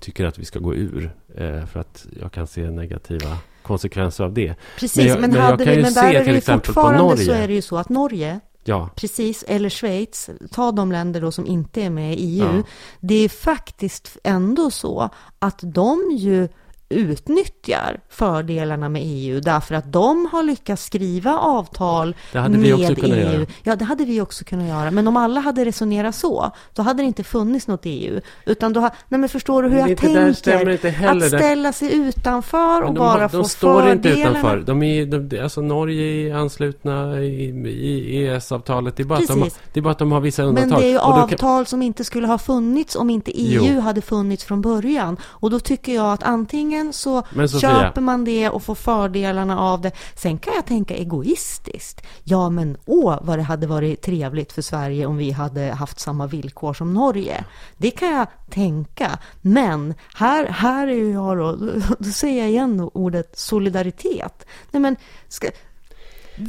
[0.00, 1.10] tycker att vi ska gå ur.
[1.36, 4.54] Eh, för att jag kan se negativa konsekvenser av det.
[4.78, 6.80] Precis, Men men, jag- men jag hade kan vi, ju men se till exempel på
[6.80, 7.42] fortfarande så Norge.
[7.44, 11.46] är det ju så att Norge, Ja, precis, eller Schweiz, ta de länder då som
[11.46, 12.56] inte är med i EU.
[12.56, 12.62] Ja.
[13.00, 16.48] Det är faktiskt ändå så att de ju
[16.90, 23.16] utnyttjar fördelarna med EU därför att de har lyckats skriva avtal Det hade kunnat EU.
[23.16, 23.46] göra.
[23.62, 24.90] Ja, det hade vi också kunnat göra.
[24.90, 28.20] Men om alla hade resonerat så, då hade det inte funnits något EU.
[28.46, 31.08] Utan då, nej men förstår du hur Men jag tänker?
[31.08, 34.58] Att ställa sig utanför och Men de, bara har, få de står inte utanför.
[34.66, 38.96] De är, de, alltså Norge är anslutna i, i EES-avtalet.
[38.96, 40.80] Det, är bara att de det är bara att de har vissa Men undantag.
[40.80, 43.80] det är ju då kan- avtal som inte skulle ha funnits om inte EU Jo.
[43.80, 45.16] hade funnits från början.
[45.24, 49.58] Och då tycker jag att antingen så Men Sofia- köper man det och får fördelarna
[49.60, 49.92] av det.
[50.14, 52.06] Sen kan jag tänka egoistiskt.
[52.24, 56.26] Ja, men åh, vad det hade varit trevligt för Sverige om vi hade haft samma
[56.26, 57.44] villkor som Norge.
[57.76, 59.18] Det kan jag tänka.
[59.40, 61.56] Men här, här är ju jag då,
[61.98, 64.46] då säger jag igen ordet solidaritet.
[64.70, 64.96] Nej, men
[65.28, 65.48] ska,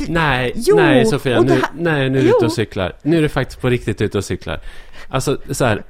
[0.07, 2.97] Nej, Jo, nej Sofia, nu, här- nej, nu är du ute och cyklar.
[3.03, 4.61] Nu är du faktiskt på riktigt ute och cyklar.
[5.09, 5.83] Alltså, så här.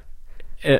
[0.62, 0.78] Eh,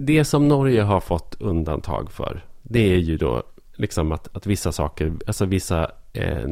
[0.00, 3.42] det som Norge har fått undantag för, det är ju då
[3.76, 6.48] liksom att, att vissa saker, alltså vissa eh,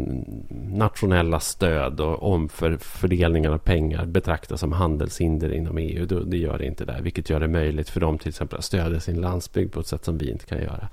[0.71, 6.07] nationella stöd och omfördelningar av pengar betraktas som handelshinder inom EU.
[6.07, 8.65] Då, det gör det inte där, vilket gör det möjligt för dem till exempel att
[8.65, 10.89] stödja sin landsbygd på ett sätt som vi inte kan göra.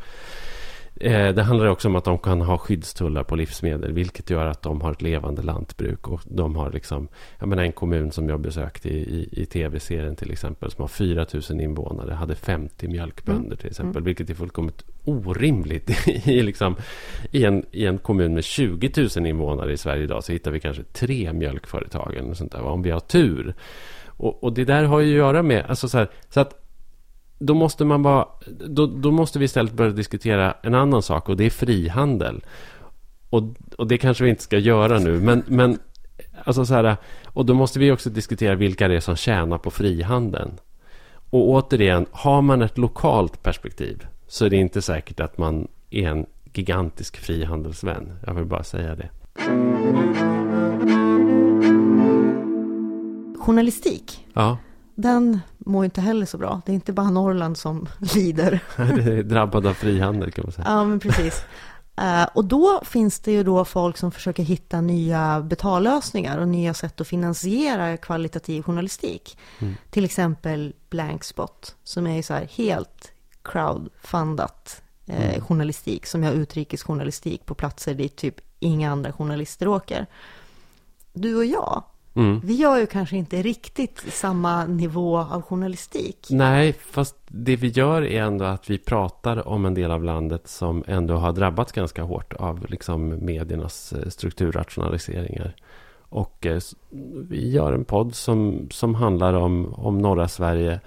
[1.00, 4.62] Eh, Det handlar också om att de kan ha skyddstullar på livsmedel, vilket gör att
[4.62, 6.08] de har ett levande lantbruk.
[6.08, 7.08] Och de har liksom,
[7.40, 10.88] jag menar en kommun som jag besökte i, i, i tv-serien till exempel, som har
[10.88, 16.08] 4 000 invånare, hade 50 mjölkbönder till exempel, vilket är fullkomligt orimligt.
[16.28, 16.76] I, liksom,
[17.32, 20.60] i, en, I en kommun med 20 000 invånare i Sverige idag så hittar vi
[20.60, 23.54] kanske tre mjölkföretag eller sånt där, om vi har tur.
[24.08, 26.65] Och, och det där har ju att göra med, alltså så här, så att
[27.46, 28.28] då måste man bara,
[28.68, 32.44] då, då måste vi istället börja diskutera en annan sak och det är frihandel.
[33.30, 33.44] Och,
[33.78, 35.80] och det kanske vi inte ska göra nu, men, men
[36.44, 39.72] alltså så här, och då måste vi också diskutera vilka det är som tjänar på
[39.72, 40.52] frihandeln.
[41.30, 46.10] Och återigen, har man ett lokalt perspektiv så är det inte säkert att man är
[46.10, 48.20] en gigantisk frihandelsvän.
[48.26, 49.10] Jag vill bara säga det.
[53.46, 54.58] journalistik, Ja,
[54.96, 56.62] den mår inte heller så bra.
[56.66, 58.60] Det är inte bara Norrland som lider.
[58.78, 60.68] det är drabbad av frihandel kan man säga.
[60.68, 61.44] Ja, men precis.
[61.98, 66.74] Eh, och då finns det ju då folk som försöker hitta nya betallösningar och nya
[66.74, 69.38] sätt att finansiera kvalitativ journalistik.
[69.90, 77.56] Till exempel Blankspot, som är så här helt crowdfundat eh, journalistik, som gör utrikesjournalistik på
[77.56, 80.06] platser dit typ inga andra journalister åker.
[81.14, 81.84] Du och jag,
[82.16, 82.42] Mm.
[82.44, 86.28] vi gör ju kanske inte riktigt samma nivå av journalistik.
[86.30, 90.48] Nej, fast det vi gör är ändå att vi pratar om en del av landet
[90.48, 95.56] som ändå har drabbats ganska hårt av liksom mediernas eh, strukturrationaliseringar.
[96.10, 96.62] Och eh,
[97.30, 100.80] vi gör en podd som, som handlar om, om norra Sverige.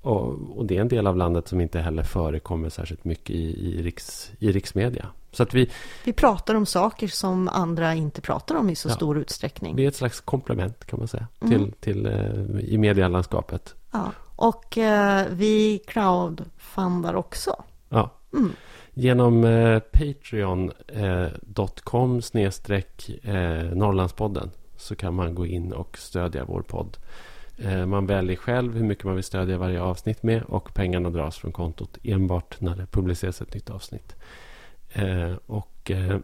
[0.00, 3.68] Och, och det är en del av landet som inte heller förekommer särskilt mycket i,
[3.68, 5.06] i, riks, i riksmedia.
[5.34, 5.70] Så att vi,
[6.04, 8.92] Vi pratar om saker som andra inte pratar om i så Ja.
[8.94, 9.76] stor utsträckning.
[9.76, 11.26] vi är ett slags komplement kan man säga.
[11.40, 11.52] Mm.
[11.52, 13.74] Till, till, eh, I medielandskapet.
[13.92, 14.12] Ja.
[14.36, 17.62] Och eh, vi crowdfundar också.
[17.88, 18.10] Ja.
[18.32, 18.52] Mm.
[18.94, 19.78] Genom eh,
[20.92, 26.96] patreon.com snedstreck eh, Norrlandspodden så kan man gå in och stödja vår podd.
[27.58, 31.36] Eh, man väljer själv hur mycket man vill stödja varje avsnitt med och pengarna dras
[31.38, 34.16] från kontot enbart när det publiceras ett nytt avsnitt.
[34.94, 36.18] Eh, och eh,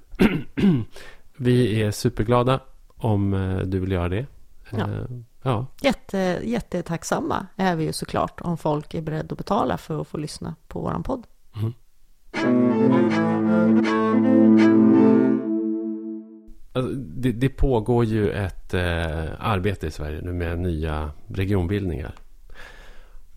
[1.36, 2.60] vi är superglada
[2.96, 4.26] om eh, du vill göra det.
[4.70, 4.88] Ja.
[5.42, 5.66] Ja.
[5.82, 10.18] Jätte, jättetacksamma är vi ju såklart om folk är beredda att betala för att få
[10.18, 11.26] lyssna på våran podd.
[16.72, 22.14] Alltså, det, det pågår ju ett eh, arbete i Sverige nu med nya regionbildningar.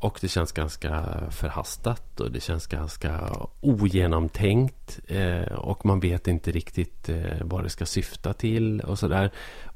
[0.03, 3.19] Och det känns ganska förhastat och det känns ganska
[3.61, 4.99] ogenomtänkt.
[5.07, 9.31] Eh, och man vet inte riktigt eh, vad det ska syfta till och sådär.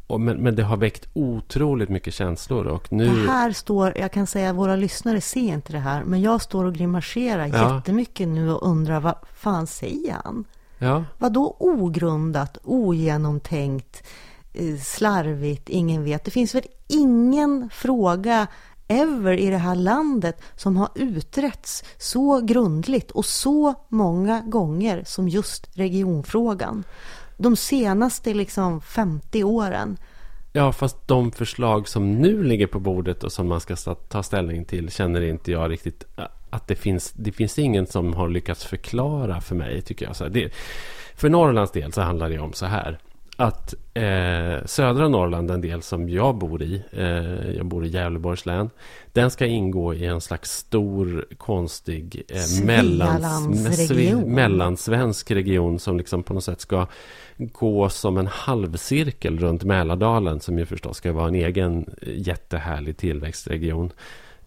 [0.08, 2.66] Men, men det har väckt otroligt mycket känslor.
[2.66, 3.06] Och nu...
[3.06, 6.42] Det här står, jag kan säga att våra lyssnare ser inte det här, men jag
[6.42, 7.76] står och grimaserar ja.
[7.76, 10.46] jättemycket nu och undrar vad fan säger han?
[10.78, 11.04] Ja.
[11.18, 14.04] Vad då ogrundat, ogenomtänkt,
[14.54, 16.24] eh, slarvigt, ingen vet.
[16.24, 18.48] Det finns väl ingen fråga
[18.88, 25.30] ever i det här landet som har utretts så grundligt och så många gånger som
[25.30, 26.84] just regionfrågan.
[27.38, 29.98] De senaste liksom 50 åren.
[30.54, 34.66] Ja, fast de förslag som nu ligger på bordet och som man ska ta ställning
[34.66, 36.04] till känner inte jag riktigt
[36.50, 37.12] att det finns.
[37.12, 40.16] Det finns ingen som har lyckats förklara för mig, tycker jag.
[40.16, 40.54] Så det,
[41.16, 43.00] för Norrlands del så handlar det om så här
[43.40, 48.46] att eh, södra Norrland, den del som jag bor i, eh, jag bor i Gävleborgs
[48.46, 48.70] län,
[49.14, 53.92] den ska ingå i en slags stor konstig eh, mellans,
[54.26, 56.88] mellansvensk region som liksom på något sätt ska
[57.38, 63.92] gå som en halvcirkel runt Mälardalen som ju förstås ska vara en egen jättehärlig tillväxtregion.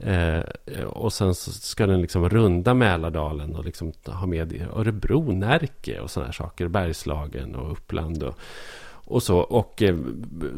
[0.02, 0.42] Eh,
[0.84, 6.10] och sen så ska den liksom runda Mälardalen och liksom ha med Örebro, Närke och
[6.10, 6.68] sådana saker.
[6.68, 8.38] Bergslagen och Uppland och,
[8.88, 9.38] och så.
[9.38, 9.96] Och eh,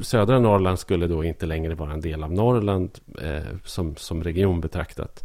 [0.03, 2.91] södra Norrland skulle då inte längre vara en del av Norrland
[3.23, 5.23] eh, som, som region betraktat.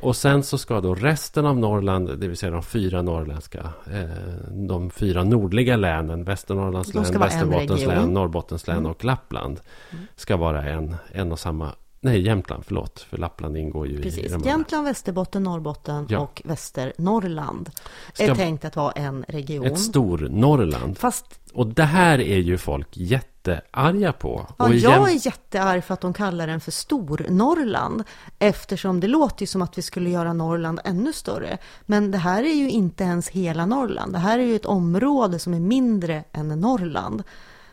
[0.00, 4.50] Och sen så ska då resten av Norrland, det vill säga de fyra norrländska, eh,
[4.50, 8.90] de fyra nordliga länen, Västernorrlands län, Västerbottens län, Norrbottens län mm.
[8.90, 10.06] och Lappland, mm.
[10.16, 13.00] ska vara en, en och samma Nej, Jämtland, förlåt.
[13.00, 14.18] För Lappland ingår ju Precis.
[14.18, 14.46] i Precis.
[14.46, 16.18] Jämtland, Västerbotten, Norrbotten ja.
[16.18, 17.70] och Västernorrland
[18.12, 19.66] Ska är tänkt att vara en region.
[19.66, 20.98] Ett stor Norrland.
[20.98, 21.40] Fast...
[21.52, 24.46] Och det här är ju folk jättearga på.
[24.58, 25.02] Ja, och jag jäm...
[25.02, 28.04] är jättearg för att de kallar den för Stor-Norrland.
[28.38, 31.58] Eftersom det låter ju som att vi skulle göra Norrland ännu större.
[31.86, 34.12] Men det här är ju inte ens hela Norrland.
[34.12, 37.22] Det här är ju ett område som är mindre än Norrland.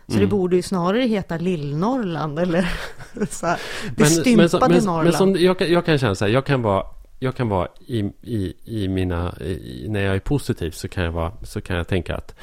[0.08, 0.22] Så mm.
[0.22, 2.70] det borde ju snarare heta Lill-Norrland eller
[3.30, 5.04] så här, det men, stympade men, Norrland.
[5.04, 6.84] Men som, jag, jag, kan känna så här, jag kan vara,
[7.20, 11.12] jag kan vara i, i, i mina, i, när jag är positiv så kan jag,
[11.12, 12.36] vara, så kan jag tänka att,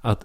[0.00, 0.24] att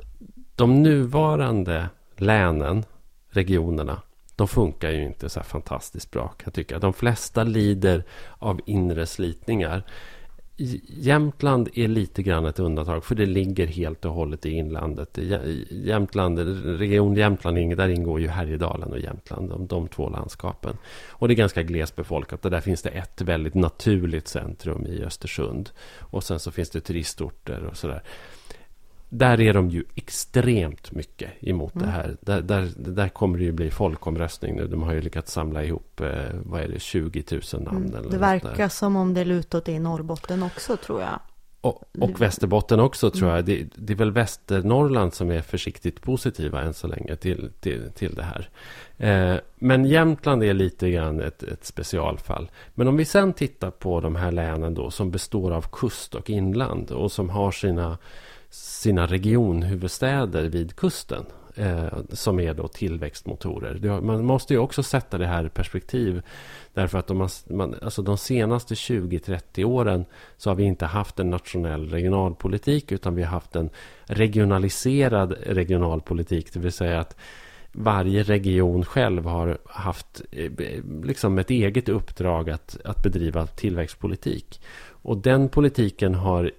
[0.55, 2.85] de nuvarande länen,
[3.29, 4.01] regionerna,
[4.35, 6.79] de funkar ju inte så här fantastiskt bra kan jag tycka.
[6.79, 8.03] De flesta lider
[8.37, 9.83] av inre slitningar.
[10.57, 15.17] Jämtland är lite grann ett undantag för det ligger helt och hållet i inlandet.
[15.69, 16.39] Jämtland,
[16.79, 20.77] region Jämtland, där ingår ju Härjedalen och Jämtland, de, de två landskapen.
[21.09, 25.69] Och det är ganska glesbefolkat och där finns det ett väldigt naturligt centrum i Östersund.
[25.99, 28.03] Och sen så finns det turistorter och sådär
[29.09, 31.87] där är de ju extremt mycket emot mm.
[31.87, 32.17] det här.
[32.21, 34.67] Där, där, där kommer det ju bli folkomröstning nu.
[34.67, 36.09] De har ju lyckats samla ihop, eh,
[36.43, 37.77] vad är det, 20 000 namn.
[37.77, 37.95] Mm.
[37.95, 41.19] Eller det verkar som om det lutar åt i Norrbotten också, tror jag.
[41.61, 43.45] Och, och Västerbotten också, tror jag.
[43.45, 48.15] Det, det, är väl Västernorrland som är försiktigt positiva än så länge till, till, till
[48.15, 48.49] det här.
[48.97, 52.51] Eh, men Jämtland är lite grann ett, ett specialfall.
[52.75, 56.29] Men om vi sen tittar på de här länen då som består av kust och
[56.29, 57.97] inland och som har sina
[58.57, 61.25] sina regionhuvudstäder vid kusten.
[61.55, 64.01] Eh, som är då tillväxtmotorer.
[64.01, 66.21] Man måste ju också sätta det här i perspektiv.
[66.73, 70.05] Därför att de, man, alltså de senaste 20-30 åren
[70.37, 73.69] så har vi inte haft en nationell regionalpolitik utan vi har haft en
[74.05, 76.53] regionaliserad regionalpolitik.
[76.53, 77.15] Det vill säga att
[77.71, 84.61] varje region själv har haft eh, eh, liksom ett eget uppdrag att, att bedriva tillväxtpolitik.
[85.01, 86.51] Och den politiken har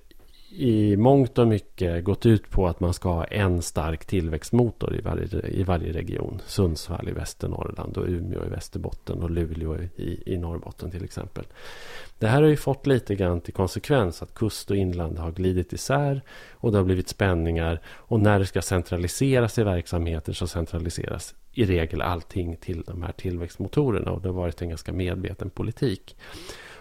[0.51, 5.01] i mångt och mycket gått ut på att man ska ha en stark tillväxtmotor i
[5.01, 6.43] varje, i varje region.
[6.47, 11.45] Sundsvall i Västernorrland och Umeå i Västerbotten och Luleå i, i Norrbotten till exempel.
[12.19, 15.73] Det här har ju fått lite grann till konsekvens att kust och inland har glidit
[15.73, 17.81] isär och det har blivit spänningar.
[17.87, 23.13] Och när det ska centraliseras i verksamheter så centraliseras i regel allting till de här
[23.13, 26.17] tillväxtmotorerna och det har varit en ganska medveten politik.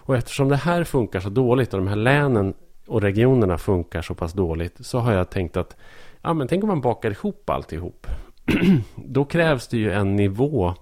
[0.07, 2.53] Och eftersom det här funkar så dåligt och de här länen
[2.87, 5.75] och regionerna funkar så pass dåligt så har jag tänkt att
[6.21, 8.07] ja, men tänk om man bakar ihop alltihop.
[8.95, 10.73] Då krävs det ju en nivå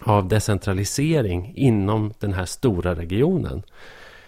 [0.00, 3.62] av decentralisering inom den här stora regionen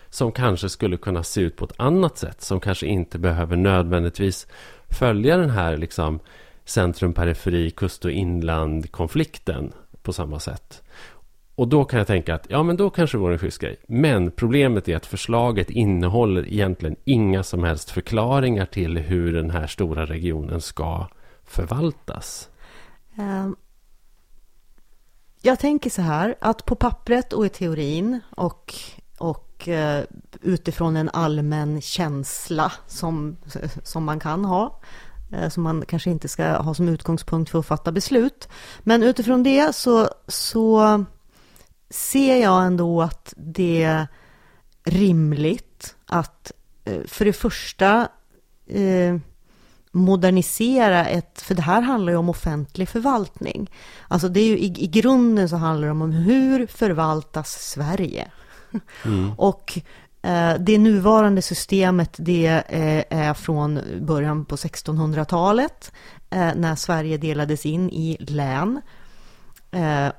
[0.09, 4.47] som kanske skulle kunna se ut på ett annat sätt som kanske inte behöver nödvändigtvis
[4.89, 6.21] följa den här liksom
[6.65, 9.73] centrum, periferi, kust och inland konflikten
[10.03, 10.83] på samma sätt.
[11.61, 13.77] Och då kan jag tänka att ja, men då kanske det vore en schysst grej.
[13.89, 19.67] Men problemet är att förslaget innehåller egentligen inga som helst förklaringar till hur den här
[19.67, 21.09] stora regionen ska
[21.45, 22.49] förvaltas.
[23.19, 23.57] Um,
[25.43, 28.75] jag tänker så här att på pappret och i teorin och
[29.19, 30.05] och eh,
[30.41, 33.37] utifrån en allmän känsla som,
[33.83, 34.81] som man kan ha
[35.33, 38.49] eh, som man kanske inte ska ha som utgångspunkt för att fatta beslut.
[38.81, 41.05] Men utifrån det så, så
[41.91, 44.09] ser jag ändå att det är
[44.85, 46.53] rimligt att
[46.85, 48.09] eh, för det första
[48.67, 49.17] eh,
[49.93, 53.71] modernisera ett, för det här handlar ju om offentlig förvaltning.
[54.09, 58.31] Alltså det är ju i, i grunden så handlar det om hur förvaltas Sverige?
[59.05, 59.33] Mm.
[59.39, 59.79] Och
[60.23, 65.93] eh, det nuvarande systemet det eh, är från början på 1600-talet
[66.31, 68.81] eh, när Sverige delades in i län.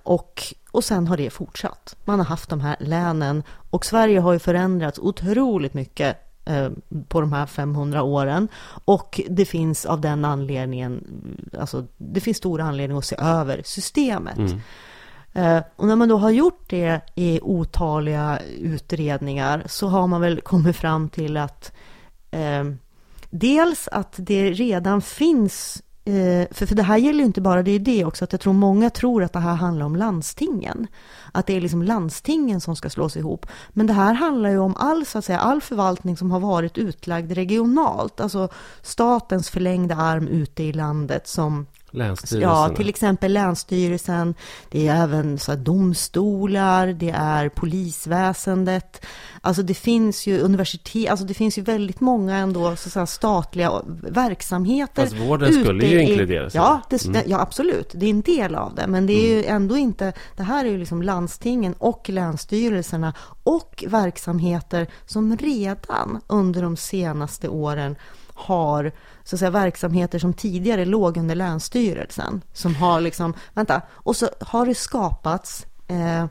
[0.04, 1.96] Och, och sen har det fortsatt.
[2.06, 6.70] Man har haft de här länen och Sverige har ju förändrats otroligt mycket eh,
[7.08, 8.48] på de här 500 åren.
[8.86, 11.04] Och det finns av den anledningen,
[11.60, 14.38] alltså det finns stor anledning att se över systemet.
[14.38, 14.60] Mm.
[15.34, 20.42] Eh, och när man då har gjort det i otaliga utredningar så har man väl
[20.42, 21.74] kommit fram till att
[22.32, 22.64] eh,
[23.30, 27.72] dels att det redan finns Eh, för, för det här gäller ju inte bara, det
[27.72, 30.88] är det också, att jag tror många tror att det här handlar om landstingen.
[31.32, 33.46] Att det är liksom landstingen som ska slås ihop.
[33.70, 36.78] Men det här handlar ju om all, så att säga, all förvaltning som har varit
[36.78, 38.22] utlagd regionalt.
[38.22, 38.50] Alltså
[38.82, 41.66] statens förlängda arm ute i landet som
[42.32, 44.36] Ja, till exempel Länsstyrelsen,
[44.70, 49.06] det är även så domstolar, det är polisväsendet.
[49.42, 53.72] Alltså det finns ju universitet, alltså det finns ju väldigt många ändå så statliga
[54.02, 55.04] verksamheter.
[55.04, 56.56] Fast vården skulle ju inkluderas.
[56.56, 57.22] Ja, det, mm.
[57.26, 57.92] ja, absolut.
[57.94, 58.88] Det är en del av det.
[58.88, 59.38] Men det är mm.
[59.38, 63.14] ju ändå inte, det här är ju liksom landstingen och länsstyrelserna
[63.44, 67.96] och verksamheter som redan under de senaste åren
[68.34, 68.92] har
[69.24, 72.42] så att säga, verksamheter som tidigare låg under Länsstyrelsen.
[72.54, 76.26] Som har liksom, vänta, och så har det skapats eh,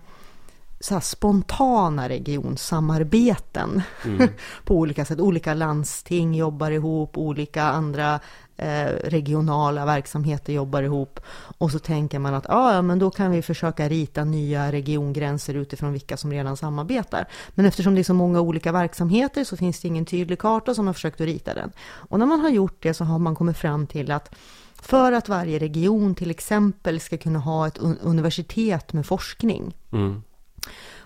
[0.81, 4.29] så spontana regionsamarbeten mm.
[4.65, 5.21] på olika sätt.
[5.21, 8.21] Olika landsting jobbar ihop, olika andra
[8.63, 11.21] Eh, regionala verksamheter jobbar ihop.
[11.59, 15.55] Och så tänker man att ah, ja, men då kan vi försöka rita nya regiongränser
[15.55, 17.29] utifrån vilka som redan samarbetar.
[17.55, 20.87] Men eftersom det är så många olika verksamheter så finns det ingen tydlig karta som
[20.87, 21.73] har försökt att rita den.
[21.81, 24.35] Och när man har gjort det så har man kommit fram till att
[24.75, 30.23] för att varje region till exempel ska kunna ha ett universitet med forskning mm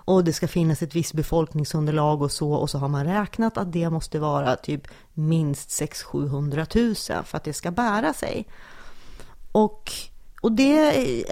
[0.04, 3.72] och det ska finnas ett visst befolkningsunderlag och så och så har man räknat att
[3.72, 4.82] det måste vara typ
[5.12, 8.46] minst 600-700 000 för att det ska bära sig.
[9.52, 9.92] Och,
[10.40, 10.78] och det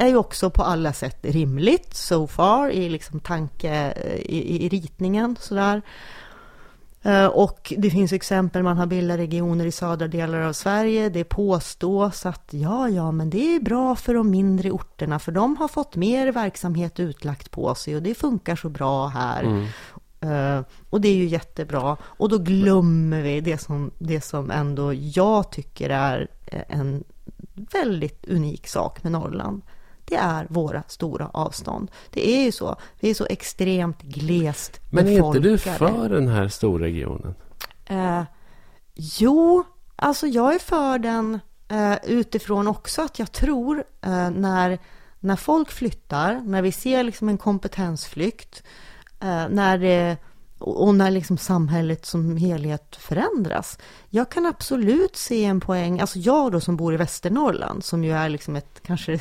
[0.00, 3.92] är ju också på alla sätt rimligt so far i liksom tanke
[4.22, 5.82] i, i ritningen sådär.
[7.02, 11.08] Eh, och det finns exempel, man har bildat regioner i södra delar av Sverige.
[11.08, 15.56] Det påstås att ja, ja, men det är bra för de mindre orterna, för de
[15.56, 19.42] har fått mer verksamhet utlagt på sig och det funkar så bra här.
[19.42, 19.66] Mm.
[20.24, 21.96] Uh, och det är ju jättebra.
[22.02, 26.28] Och då glömmer vi det som, det som ändå jag tycker är
[26.68, 27.04] en
[27.54, 29.62] väldigt unik sak med Norrland
[30.04, 31.90] det är våra stora avstånd.
[32.10, 32.76] Det är ju så.
[33.00, 37.34] Vi är så extremt glest Men är inte du för den här storregionen?
[37.86, 38.22] Eh,
[38.94, 39.64] jo,
[39.96, 44.78] alltså jag är för den eh, utifrån också att jag tror eh, när,
[45.20, 48.62] när folk flyttar, när vi ser liksom en kompetensflykt,
[49.20, 50.16] eh, när det
[50.62, 53.78] och när liksom samhället som helhet förändras.
[54.10, 58.12] Jag kan absolut se en poäng, alltså jag då som bor i Västernorrland, som ju
[58.12, 59.20] är liksom ett kanske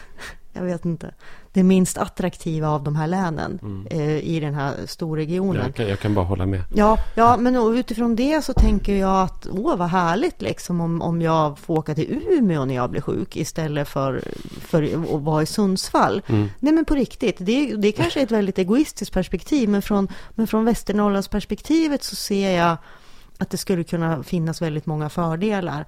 [0.52, 1.14] jag vet inte,
[1.52, 3.86] det minst attraktiva av de här länen mm.
[3.86, 5.62] eh, i den här storregionen.
[5.62, 6.62] Jag kan, jag kan bara hålla med.
[6.74, 11.22] Ja, ja, men utifrån det så tänker jag att åh, vad härligt liksom om, om
[11.22, 14.22] jag får åka till Umeå när jag blir sjuk istället för,
[14.60, 16.22] för att vara i Sundsvall.
[16.26, 16.48] Mm.
[16.58, 20.46] Nej, men på riktigt, det, det kanske är ett väldigt egoistiskt perspektiv, men från, men
[20.46, 22.76] från Västernorrlands perspektivet så ser jag
[23.38, 25.86] att det skulle kunna finnas väldigt många fördelar.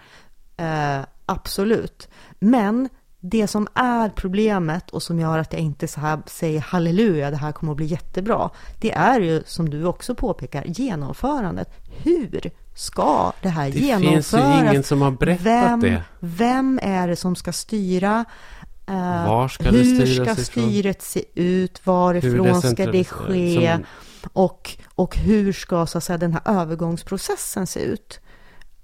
[0.57, 2.09] Eh, absolut.
[2.39, 2.89] Men
[3.25, 7.37] det som är problemet och som gör att jag inte så här säger halleluja, det
[7.37, 8.51] här kommer att bli jättebra,
[8.81, 11.69] det är ju som du också påpekar, genomförandet.
[12.03, 14.31] Hur ska det här det genomföras?
[14.31, 16.03] Det finns ju ingen som har berättat vem, det.
[16.21, 18.25] Vem är det som ska styra?
[18.91, 21.87] Uh, Var ska hur det styras ska styret se ut?
[21.87, 23.73] Varifrån ska det ske?
[23.73, 23.85] Som...
[24.33, 28.21] Och, och hur ska så att säga, den här övergångsprocessen se ut?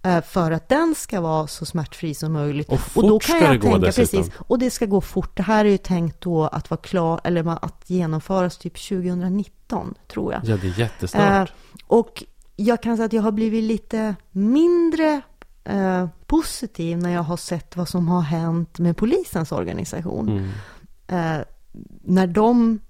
[0.03, 2.69] Eh, för att den ska vara så smärtfri som möjligt.
[2.69, 5.37] Och, och då kan jag tänka, gå precis, och det ska gå fort.
[5.37, 10.33] Det här är ju tänkt då att vara klar, eller att genomföras typ 2019, tror
[10.33, 10.45] jag.
[10.45, 11.49] Ja, det är jättesnart.
[11.49, 11.55] Eh,
[11.87, 12.25] och
[12.57, 15.21] jag kan säga att jag har blivit lite mindre
[15.65, 20.29] eh, positiv när jag har sett vad som har hänt med polisens organisation.
[20.29, 20.51] Mm.
[21.07, 21.45] Eh,
[22.03, 22.81] när de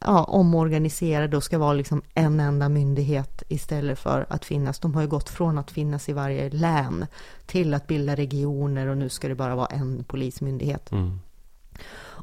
[0.00, 4.78] ja, omorganiserade och ska vara liksom en enda myndighet istället för att finnas.
[4.78, 7.06] De har ju gått från att finnas i varje län
[7.46, 10.92] till att bilda regioner och nu ska det bara vara en polismyndighet.
[10.92, 11.20] Mm.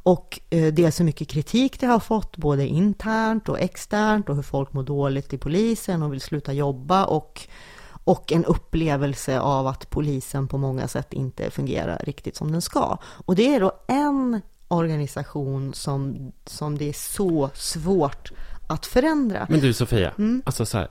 [0.05, 4.36] Och eh, det är så mycket kritik det har fått, både internt och externt och
[4.36, 7.47] hur folk mår dåligt i polisen och vill sluta jobba och,
[7.88, 12.97] och en upplevelse av att polisen på många sätt inte fungerar riktigt som den ska.
[13.03, 18.32] Och det är då en organisation som, som det är så svårt
[18.68, 19.47] att förändra.
[19.49, 20.41] Men du Sofia, mm.
[20.45, 20.88] alltså så här,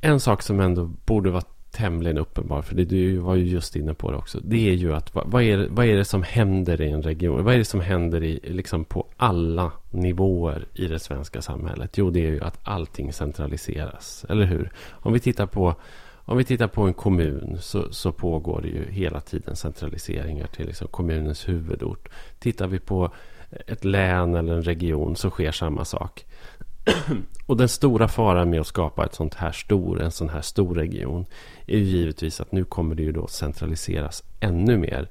[0.00, 3.94] en sak som ändå borde vara tämligen uppenbar, för det, du var ju just inne
[3.94, 4.40] på det också.
[4.40, 7.44] Det är ju att vad, vad, är, vad är det som händer i en region?
[7.44, 11.98] Vad är det som händer i, liksom på alla nivåer i det svenska samhället?
[11.98, 14.70] Jo, det är ju att allting centraliseras, eller hur?
[14.90, 15.74] Om vi tittar på
[16.24, 20.66] om vi tittar på en kommun så, så pågår det ju hela tiden centraliseringar till
[20.66, 22.08] liksom kommunens huvudort.
[22.38, 23.12] Tittar vi på
[23.66, 26.24] ett län eller en region så sker samma sak.
[27.46, 30.74] Och den stora faran med att skapa ett sånt här stor, en sån här stor
[30.74, 31.26] region
[31.66, 35.08] är ju givetvis att nu kommer det ju då centraliseras ännu mer.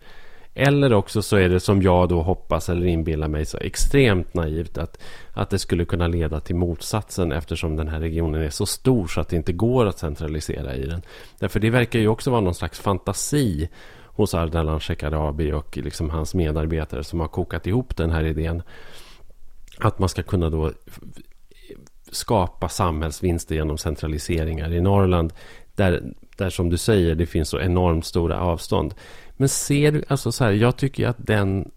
[0.62, 4.78] Eller också så är det som jag då hoppas eller inbillar mig så extremt naivt
[4.78, 5.00] att,
[5.34, 9.22] att det skulle kunna leda till motsatsen eftersom den här regionen är så stor så
[9.22, 11.02] att det inte går att centralisera i den.
[11.40, 13.70] Därför det verkar ju också vara någon slags fantasi
[14.06, 18.62] hos Ardalan Shekarabi och liksom hans medarbetare som har kokat ihop den här idén.
[19.78, 20.72] Att man ska kunna då
[22.12, 25.34] skapa samhällsvinster genom centraliseringar i Norrland.
[25.76, 26.04] Där,
[26.40, 28.94] där som du säger, det finns så enormt stora avstånd.
[29.38, 31.72] Men ser du, alltså så här, jag tycker att den,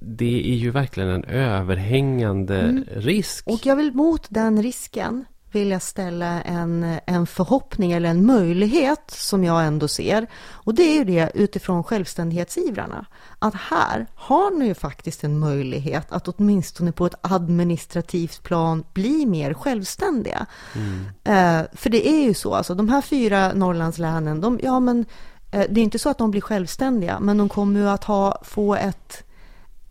[0.00, 2.84] det är ju verkligen en överhängande mm.
[2.94, 3.46] risk.
[3.46, 5.24] Och jag vill mot den risken
[5.54, 10.26] vill jag ställa en, en förhoppning eller en möjlighet som jag ändå ser.
[10.50, 13.06] Och det är ju det utifrån självständighetsivrarna.
[13.38, 19.26] Att här har ni ju faktiskt en möjlighet att åtminstone på ett administrativt plan bli
[19.26, 20.46] mer självständiga.
[20.74, 21.06] Mm.
[21.24, 25.04] Eh, för det är ju så, alltså de här fyra Norrlandslänen, de, ja men
[25.50, 28.42] eh, det är inte så att de blir självständiga, men de kommer ju att ha,
[28.44, 29.24] få ett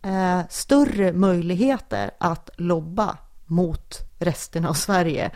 [0.02, 5.30] eh, större möjligheter att lobba mot resten av Sverige.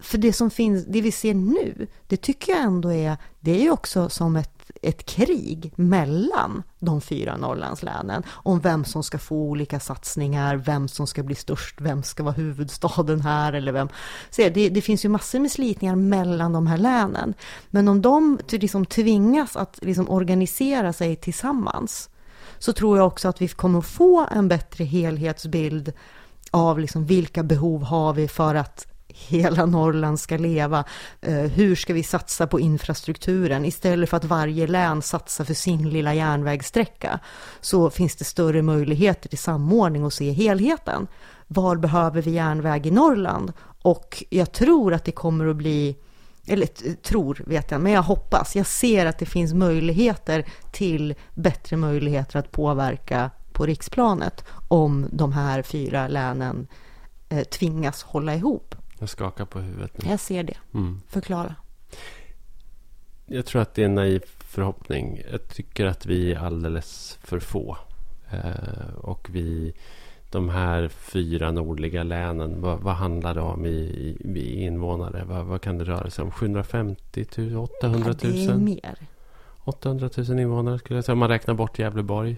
[0.00, 3.62] För det som finns, det vi ser nu, det tycker jag ändå är, det är
[3.62, 9.36] ju också som ett, ett krig mellan de fyra Norrlandslänen om vem som ska få
[9.36, 13.88] olika satsningar, vem som ska bli störst, vem ska vara huvudstaden här eller vem.
[14.30, 17.34] Så det, det finns ju massor med slitningar mellan de här länen.
[17.70, 22.10] Men om de liksom tvingas att liksom organisera sig tillsammans
[22.58, 25.92] så tror jag också att vi kommer att få en bättre helhetsbild
[26.54, 30.84] av liksom vilka behov har vi för att hela Norrland ska leva.
[31.20, 33.64] Eh, hur ska vi satsa på infrastrukturen?
[33.64, 37.20] Istället för att varje län satsar för sin lilla järnvägssträcka
[37.60, 41.06] så finns det större möjligheter till samordning och se helheten.
[41.46, 43.52] Var behöver vi järnväg i Norrland?
[43.82, 45.96] Och jag tror att det kommer att bli
[46.46, 46.66] eller
[47.02, 48.56] tror vet jag, men jag hoppas.
[48.56, 54.44] Jag ser att det finns möjligheter till bättre möjligheter att påverka på riksplanet
[54.74, 56.66] om de här fyra länen
[57.28, 58.74] eh, tvingas hålla ihop.
[58.98, 60.10] Jag skakar på huvudet nu.
[60.10, 60.56] Jag ser det.
[60.74, 61.00] Mm.
[61.08, 61.54] Förklara.
[63.26, 65.22] Jag tror att det är en naiv förhoppning.
[65.30, 67.76] Jag tycker att vi är alldeles för få.
[68.30, 69.74] Eh, och vi,
[70.30, 75.24] de här fyra nordliga länen, vad, vad handlar det om i, i, i invånare?
[75.24, 76.30] Vad, vad, kan det röra sig om?
[76.30, 77.56] 750 000?
[77.56, 78.16] 800 000?
[78.22, 78.98] Ja, det är mer.
[79.64, 82.36] 800 000 invånare skulle jag säga om man räknar bort Gävleborg.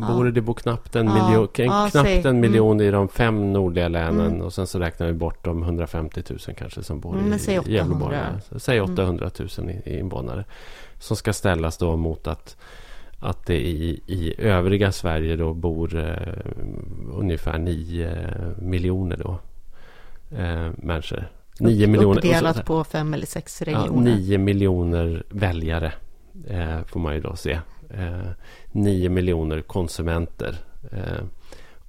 [0.00, 0.30] Vad bor det?
[0.30, 1.28] Det bor knappt en, ja.
[1.28, 2.40] miljon, ja, knappt en mm.
[2.40, 4.26] miljon i de fem nordliga länen.
[4.26, 4.40] Mm.
[4.40, 8.16] Och sen så räknar vi bort de 150 000 kanske som bor mm, i Gävleborg.
[8.56, 10.44] Säg 800 000 i, invånare.
[10.98, 12.56] Som ska ställas då mot att,
[13.18, 16.16] att det i, i övriga Sverige då bor eh,
[17.12, 18.28] ungefär 9
[18.58, 19.38] miljoner då,
[20.36, 21.28] eh, människor.
[21.60, 22.18] 9 miljoner.
[22.18, 24.10] Uppdelat på fem eller sex regioner.
[24.10, 25.92] Ja, 9 miljoner väljare
[26.48, 27.58] eh, får man ju då se.
[28.72, 30.58] 9 miljoner konsumenter.
[30.92, 31.24] Eh,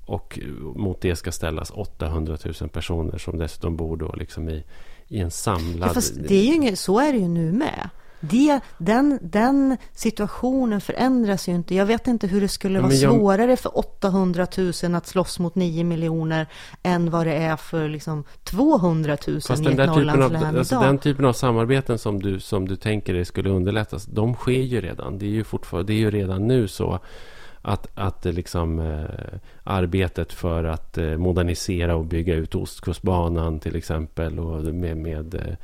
[0.06, 0.40] och
[0.76, 4.64] mot det ska ställas 800 000 personer som dessutom bor då liksom i,
[5.08, 5.90] i en samlad...
[5.90, 7.90] Ja, fast det är ju inget, så är det ju nu med.
[8.20, 11.76] Det, den, den situationen förändras ju inte.
[11.76, 13.16] Jag vet inte hur det skulle vara jag...
[13.16, 14.48] svårare för 800
[14.84, 16.48] 000 att slåss mot 9 miljoner
[16.84, 20.86] än vad det är för liksom 200 000 Fast i ett Norrlandslän alltså idag.
[20.86, 24.82] Den typen av samarbeten som du, som du tänker dig skulle underlättas, de sker ju
[24.82, 25.18] redan.
[25.18, 27.00] Det är ju, fortfarande, det är ju redan nu så
[27.62, 34.40] att, att liksom, eh, arbetet för att eh, modernisera och bygga ut Ostkustbanan till exempel
[34.40, 35.56] och med, med eh,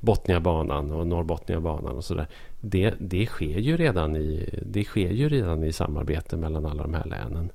[0.00, 2.26] Botniabanan och Norrbotniabanan och sådär.
[2.60, 6.94] Det, det, sker ju redan i, det sker ju redan i samarbete mellan alla de
[6.94, 7.50] här länen.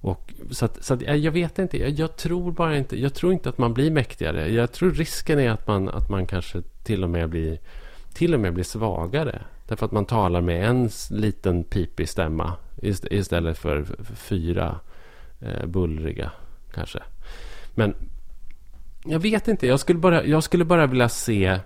[0.00, 1.78] Och, så att, så att, jag vet inte.
[1.78, 3.00] Jag, jag, tror bara inte.
[3.00, 4.48] Jag tror inte att man blir mäktigare.
[4.48, 7.58] Jag tror risken är att man, att man kanske till och med blir
[8.12, 9.42] till och med blir svagare.
[9.68, 12.52] Därför att man talar med en liten pipig stämma
[13.10, 13.84] istället för
[14.14, 14.80] fyra
[15.40, 16.30] eh, bullriga
[16.74, 17.02] kanske.
[17.74, 17.94] Men
[19.04, 19.66] jag vet inte.
[19.66, 21.58] Jag skulle bara, jag skulle bara vilja se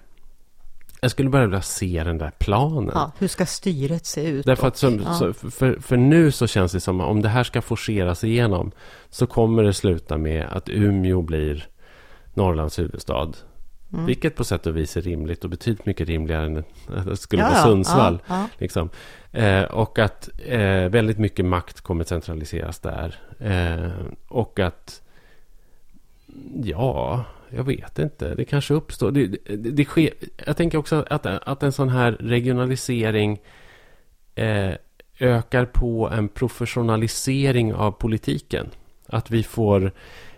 [1.01, 2.90] jag skulle bara vilja se den där planen.
[2.94, 4.46] Ja, hur ska styret se ut?
[4.46, 5.14] Därför att som, ja.
[5.14, 8.72] så, för, för nu så känns det som att om det här ska forceras igenom
[9.11, 11.66] så kommer det sluta med att Umeå blir
[12.34, 13.32] Norrlands huvudstad.
[13.92, 14.07] Mm.
[14.07, 17.42] Vilket på sätt och vis är rimligt och betydligt mycket rimligare än att det skulle
[17.42, 18.22] ja, vara Sundsvall.
[18.26, 18.90] Ja, liksom.
[19.32, 23.18] eh, och att eh, väldigt mycket makt kommer centraliseras där.
[23.38, 23.90] Eh,
[24.28, 25.03] och att,
[26.62, 28.34] ja, jag vet inte.
[28.34, 29.11] Det kanske uppstår.
[29.11, 30.11] Det, det, det sker,
[30.46, 33.40] jag tänker också att, att en sån här regionalisering
[34.34, 34.74] eh,
[35.20, 38.70] ökar på en professionalisering av politiken.
[39.07, 39.92] Att vi får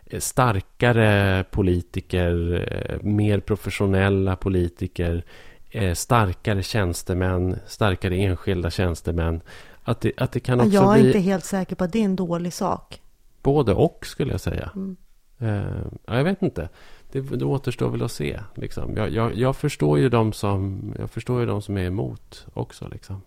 [0.07, 5.25] eh, starkare politiker, eh, mer professionella politiker,
[5.71, 9.41] eh, starkare tjänstemän, starkare enskilda tjänstemän.
[9.83, 11.07] Att det, att det kan också Jag är bli...
[11.07, 13.01] inte helt säker på att det är en dålig sak.
[13.43, 14.71] Både och skulle jag säga.
[14.75, 14.97] Mm.
[15.43, 16.69] Uh, jag vet inte
[17.13, 18.41] det, det återstår väl att se.
[18.55, 18.97] Liksom.
[18.97, 22.89] Jag, jag, jag, förstår ju de som, jag förstår ju de som är emot också.
[22.89, 23.23] Liksom.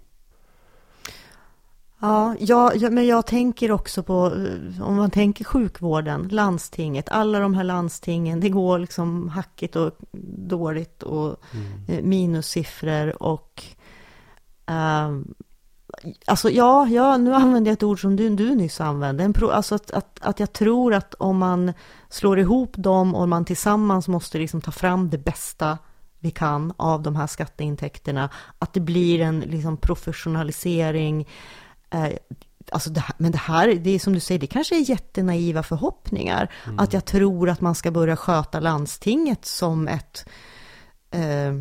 [1.99, 7.53] Ja, ja, men jag tänker också på, eh, om man tänker sjukvården, landstinget, alla de
[7.53, 9.91] här landstingen, det går liksom hackigt och
[10.38, 11.67] dåligt och mm.
[11.88, 13.63] Eh, minussiffror och
[14.67, 15.33] um,
[16.27, 19.23] Alltså ja, ja, nu använder jag ett ord som du, du nyss använde.
[19.23, 21.73] En pro, alltså att, att, att jag tror att om man
[22.09, 25.77] slår ihop dem och man tillsammans måste liksom ta fram det bästa
[26.19, 28.29] vi kan av de här skatteintäkterna,
[28.59, 31.27] att det blir en liksom professionalisering.
[31.89, 32.09] Eh,
[32.71, 35.63] alltså det här, men det här, det är som du säger, det kanske är jättenaiva
[35.63, 36.51] förhoppningar.
[36.65, 36.79] Mm.
[36.79, 40.25] Att jag tror att man ska börja sköta landstinget som ett...
[41.11, 41.53] Eh,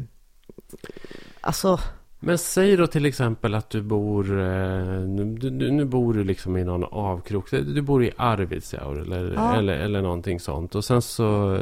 [1.40, 1.78] alltså
[2.24, 4.40] men säg då till exempel att du bor...
[4.40, 7.50] Eh, nu, nu bor du liksom i någon avkrok.
[7.50, 9.56] Du bor i Arvidsjaur eller, ja.
[9.56, 10.74] eller, eller någonting sånt.
[10.74, 11.58] Och sen så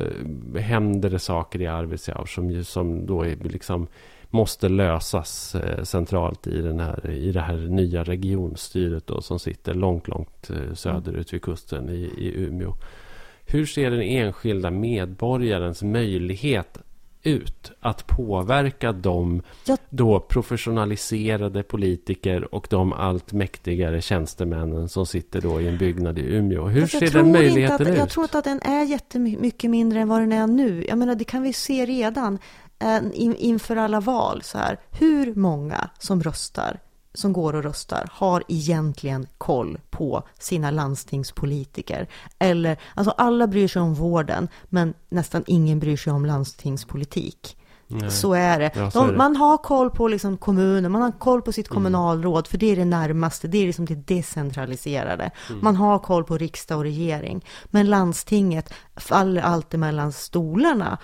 [0.58, 3.86] händer det saker i Arvidsjaur som, som då är liksom
[4.32, 9.74] måste lösas eh, centralt i, den här, i det här nya regionstyret då, som sitter
[9.74, 12.74] långt, långt eh, söderut vid kusten i, i Umeå.
[13.46, 16.78] Hur ser den enskilda medborgarens möjlighet
[17.22, 19.76] ut att påverka de ja.
[19.90, 26.22] då professionaliserade politiker och de allt mäktigare tjänstemännen som sitter då i en byggnad i
[26.22, 26.66] Umeå.
[26.66, 27.98] Hur ser den möjligheten att, ut?
[27.98, 30.84] Jag tror inte att den är jättemycket mindre än vad den är nu.
[30.88, 32.38] Jag menar, det kan vi se redan
[32.78, 33.00] eh,
[33.36, 34.42] inför alla val.
[34.42, 34.78] Så här.
[34.90, 36.80] Hur många som röstar
[37.14, 42.08] som går och röstar har egentligen koll på sina landstingspolitiker.
[42.38, 47.56] Eller, alltså alla bryr sig om vården, men nästan ingen bryr sig om landstingspolitik.
[48.00, 48.10] Nej.
[48.10, 48.70] Så är det.
[48.74, 49.18] Ja, De, är det.
[49.18, 51.74] Man har koll på liksom kommunen, man har koll på sitt mm.
[51.74, 55.30] kommunalråd, för det är det närmaste, det är liksom det decentraliserade.
[55.48, 55.60] Mm.
[55.64, 57.44] Man har koll på riksdag och regering.
[57.64, 60.98] Men landstinget faller alltid mellan stolarna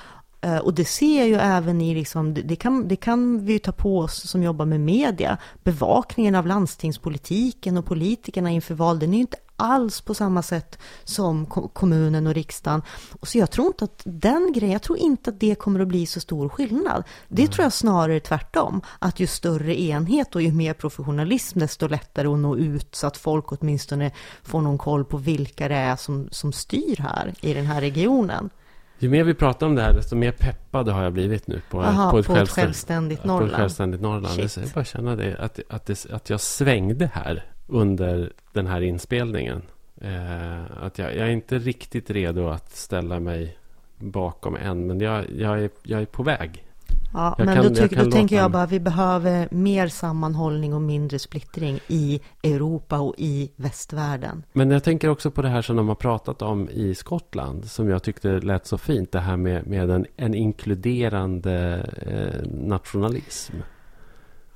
[0.62, 3.98] och det ser jag ju även i, liksom, det, kan, det kan vi ta på
[3.98, 9.20] oss som jobbar med media, bevakningen av landstingspolitiken och politikerna inför val, den är ju
[9.20, 12.82] inte alls på samma sätt som kommunen och riksdagen.
[13.22, 16.06] Så jag tror inte att den grejen, jag tror inte att det kommer att bli
[16.06, 17.04] så stor skillnad.
[17.28, 17.52] Det mm.
[17.52, 22.38] tror jag snarare tvärtom, att ju större enhet och ju mer professionalism, desto lättare att
[22.38, 24.10] nå ut så att folk åtminstone
[24.42, 28.50] får någon koll på vilka det är som, som styr här i den här regionen.
[28.98, 31.82] Ju mer vi pratar om det här, desto mer peppad har jag blivit nu på,
[31.82, 33.50] Aha, på, ett, på självständigt, ett självständigt Norrland.
[33.50, 34.40] På ett självständigt Norrland.
[34.40, 39.62] Jag bara känna det att, att, det, att jag svängde här under den här inspelningen.
[40.00, 43.58] Eh, att jag, jag, är inte riktigt redo att ställa mig
[43.96, 46.67] bakom än, men jag, jag, är, jag är på väg.
[47.12, 50.74] Ja, jag men kan, då, tyck, då tänker jag bara att vi behöver mer sammanhållning
[50.74, 54.42] och mindre splittring i Europa och i västvärlden.
[54.52, 57.88] Men jag tänker också på det här som de har pratat om i Skottland, som
[57.88, 63.54] jag tyckte lät så fint, det här med, med en, en inkluderande eh, nationalism.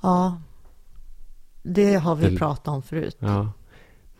[0.01, 0.41] Ja,
[1.63, 3.17] det har vi det, pratat om förut.
[3.19, 3.51] Ja.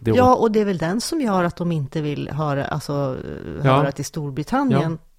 [0.05, 2.93] Ja, och det är väl den som gör att de inte vill höra, alltså,
[3.61, 3.91] höra ja.
[3.91, 4.91] till Storbritannien.
[4.91, 5.12] Ja.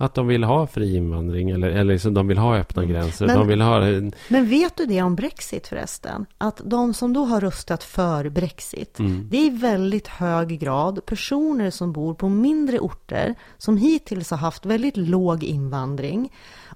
[0.00, 2.94] Att de vill ha fri invandring eller, eller liksom de vill ha öppna mm.
[2.94, 3.26] gränser.
[3.26, 3.80] Men, de vill ha...
[4.28, 6.26] men vet du det om Brexit förresten?
[6.38, 9.28] Att de som då har röstat för Brexit, mm.
[9.30, 14.38] det är i väldigt hög grad personer som bor på mindre orter, som hittills har
[14.38, 16.32] haft väldigt låg invandring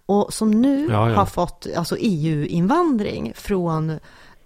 [0.06, 1.16] och som nu ja, ja.
[1.16, 3.90] har fått alltså EU-invandring från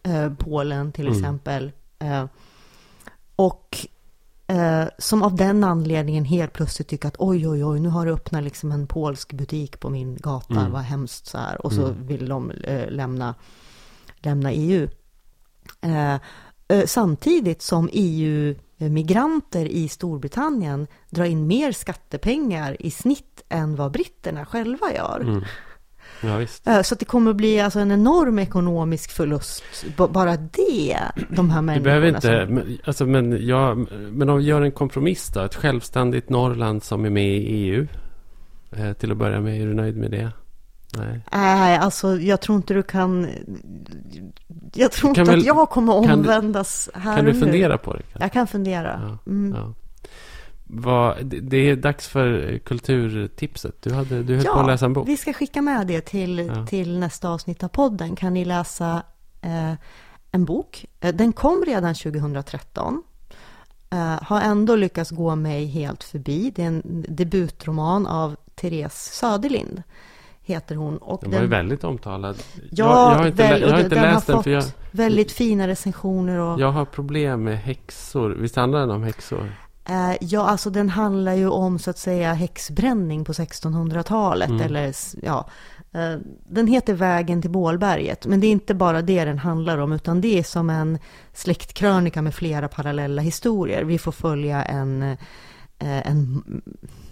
[0.02, 1.18] eh, Polen till mm.
[1.18, 1.72] exempel.
[1.98, 2.24] Eh,
[3.36, 3.97] och Eh,
[4.98, 8.44] som av den anledningen helt plötsligt tycker att oj, oj, oj, nu har det öppnat
[8.44, 10.72] liksom en polsk butik på min gata, mm.
[10.72, 11.66] vad hemskt så här.
[11.66, 12.06] Och så mm.
[12.06, 13.34] vill de eh, lämna,
[14.18, 14.88] lämna EU.
[15.80, 16.14] Eh,
[16.68, 24.46] eh, samtidigt som EU-migranter i Storbritannien drar in mer skattepengar i snitt än vad britterna
[24.46, 25.20] själva gör.
[25.20, 25.44] Mm.
[26.20, 26.40] Ja,
[26.72, 29.62] eh, så det kommer att bli alltså en enorm ekonomisk förlust.
[29.96, 30.98] Bara det,
[31.28, 31.74] de här människorna.
[31.74, 32.54] Du behöver inte, som...
[32.54, 33.74] men, alltså, men, ja,
[34.10, 35.40] men om vi gör en kompromiss då.
[35.40, 37.86] Ett självständigt Norrland som är med i EU.
[38.70, 40.30] Eh, till att börja med, är du nöjd med det?
[40.96, 41.20] Nej.
[41.32, 43.28] Nej, alltså jag tror inte du kan...
[44.74, 47.78] Jag tror kan inte väl, att jag kommer omvändas du, här Kan du fundera nu.
[47.78, 48.02] på det?
[48.02, 48.24] Kanske?
[48.24, 49.00] Jag kan fundera.
[49.02, 49.54] Ja, mm.
[49.56, 49.74] ja.
[50.70, 53.82] Vad, det är dags för kulturtipset.
[53.82, 55.08] Du, hade, du höll ja, på att läsa en bok.
[55.08, 56.66] vi ska skicka med det till, ja.
[56.66, 58.16] till nästa avsnitt av podden.
[58.16, 59.02] Kan ni läsa
[59.40, 59.72] eh,
[60.32, 60.86] en bok?
[61.00, 63.02] Eh, den kom redan 2013.
[63.90, 66.52] Eh, har ändå lyckats gå mig helt förbi.
[66.56, 69.82] Det är en debutroman av Therese Söderlind.
[70.40, 70.98] Heter hon.
[70.98, 72.36] Och den, den var ju väldigt omtalad.
[72.54, 74.42] Ja, jag, jag har inte, väl, jag har inte den läst har den.
[74.42, 76.38] För jag, väldigt fina recensioner.
[76.38, 76.60] Och...
[76.60, 78.30] Jag har problem med häxor.
[78.30, 79.52] Visst handlar den om häxor?
[79.88, 84.48] Eh, ja, alltså den handlar ju om så att säga häxbränning på 1600-talet.
[84.48, 84.62] Mm.
[84.62, 85.48] Eller, ja,
[85.92, 88.26] eh, den heter Vägen till Bålberget.
[88.26, 90.98] Men det är inte bara det den handlar om, utan det är som en
[91.32, 93.84] släktkrönika med flera parallella historier.
[93.84, 95.16] Vi får följa en, eh,
[95.78, 96.42] en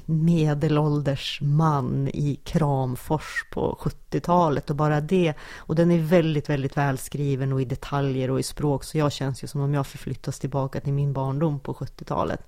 [0.07, 5.35] medelålders man i Kramfors på 70-talet och bara det.
[5.57, 8.85] Och den är väldigt, väldigt välskriven och i detaljer och i språk.
[8.85, 12.47] Så jag känns ju som om jag förflyttas tillbaka till min barndom på 70-talet.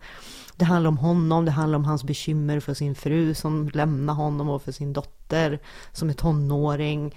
[0.57, 4.49] Det handlar om honom, det handlar om hans bekymmer för sin fru som lämnar honom
[4.49, 5.59] och för sin dotter
[5.93, 7.15] som är tonåring.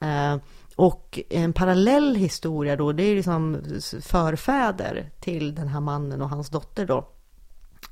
[0.00, 0.36] Eh,
[0.76, 3.62] och en parallell historia då, det är liksom
[4.02, 7.08] förfäder till den här mannen och hans dotter då.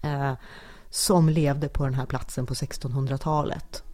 [0.03, 0.33] Eh,
[0.91, 3.85] som levde på den här platsen på 1600-talet.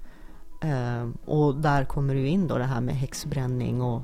[0.63, 4.03] Eh, och där kommer det in då det här med häxbränning och,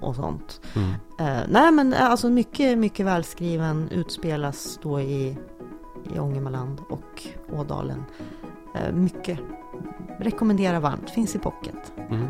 [0.00, 0.60] och sånt.
[0.76, 0.90] Mm.
[1.20, 5.38] Eh, nej men eh, alltså mycket, mycket välskriven utspelas då i,
[6.14, 7.22] i Ångermanland och
[7.52, 8.04] Ådalen.
[8.74, 9.38] Eh, mycket.
[10.18, 11.92] Rekommenderar varmt, finns i pocket.
[12.10, 12.26] Mm.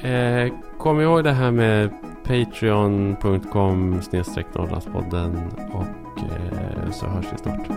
[0.00, 1.90] Eh, kom ihåg det här med
[2.24, 7.68] patreon.com snedstreck Norrlandspodden och Eh, så hörs vi snart.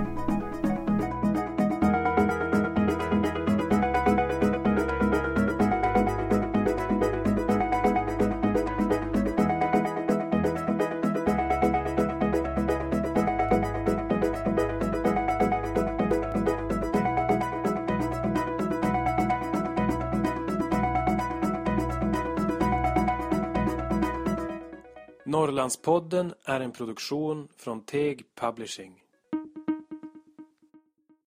[25.62, 29.04] Norrlandspodden är en produktion från Teg Publishing.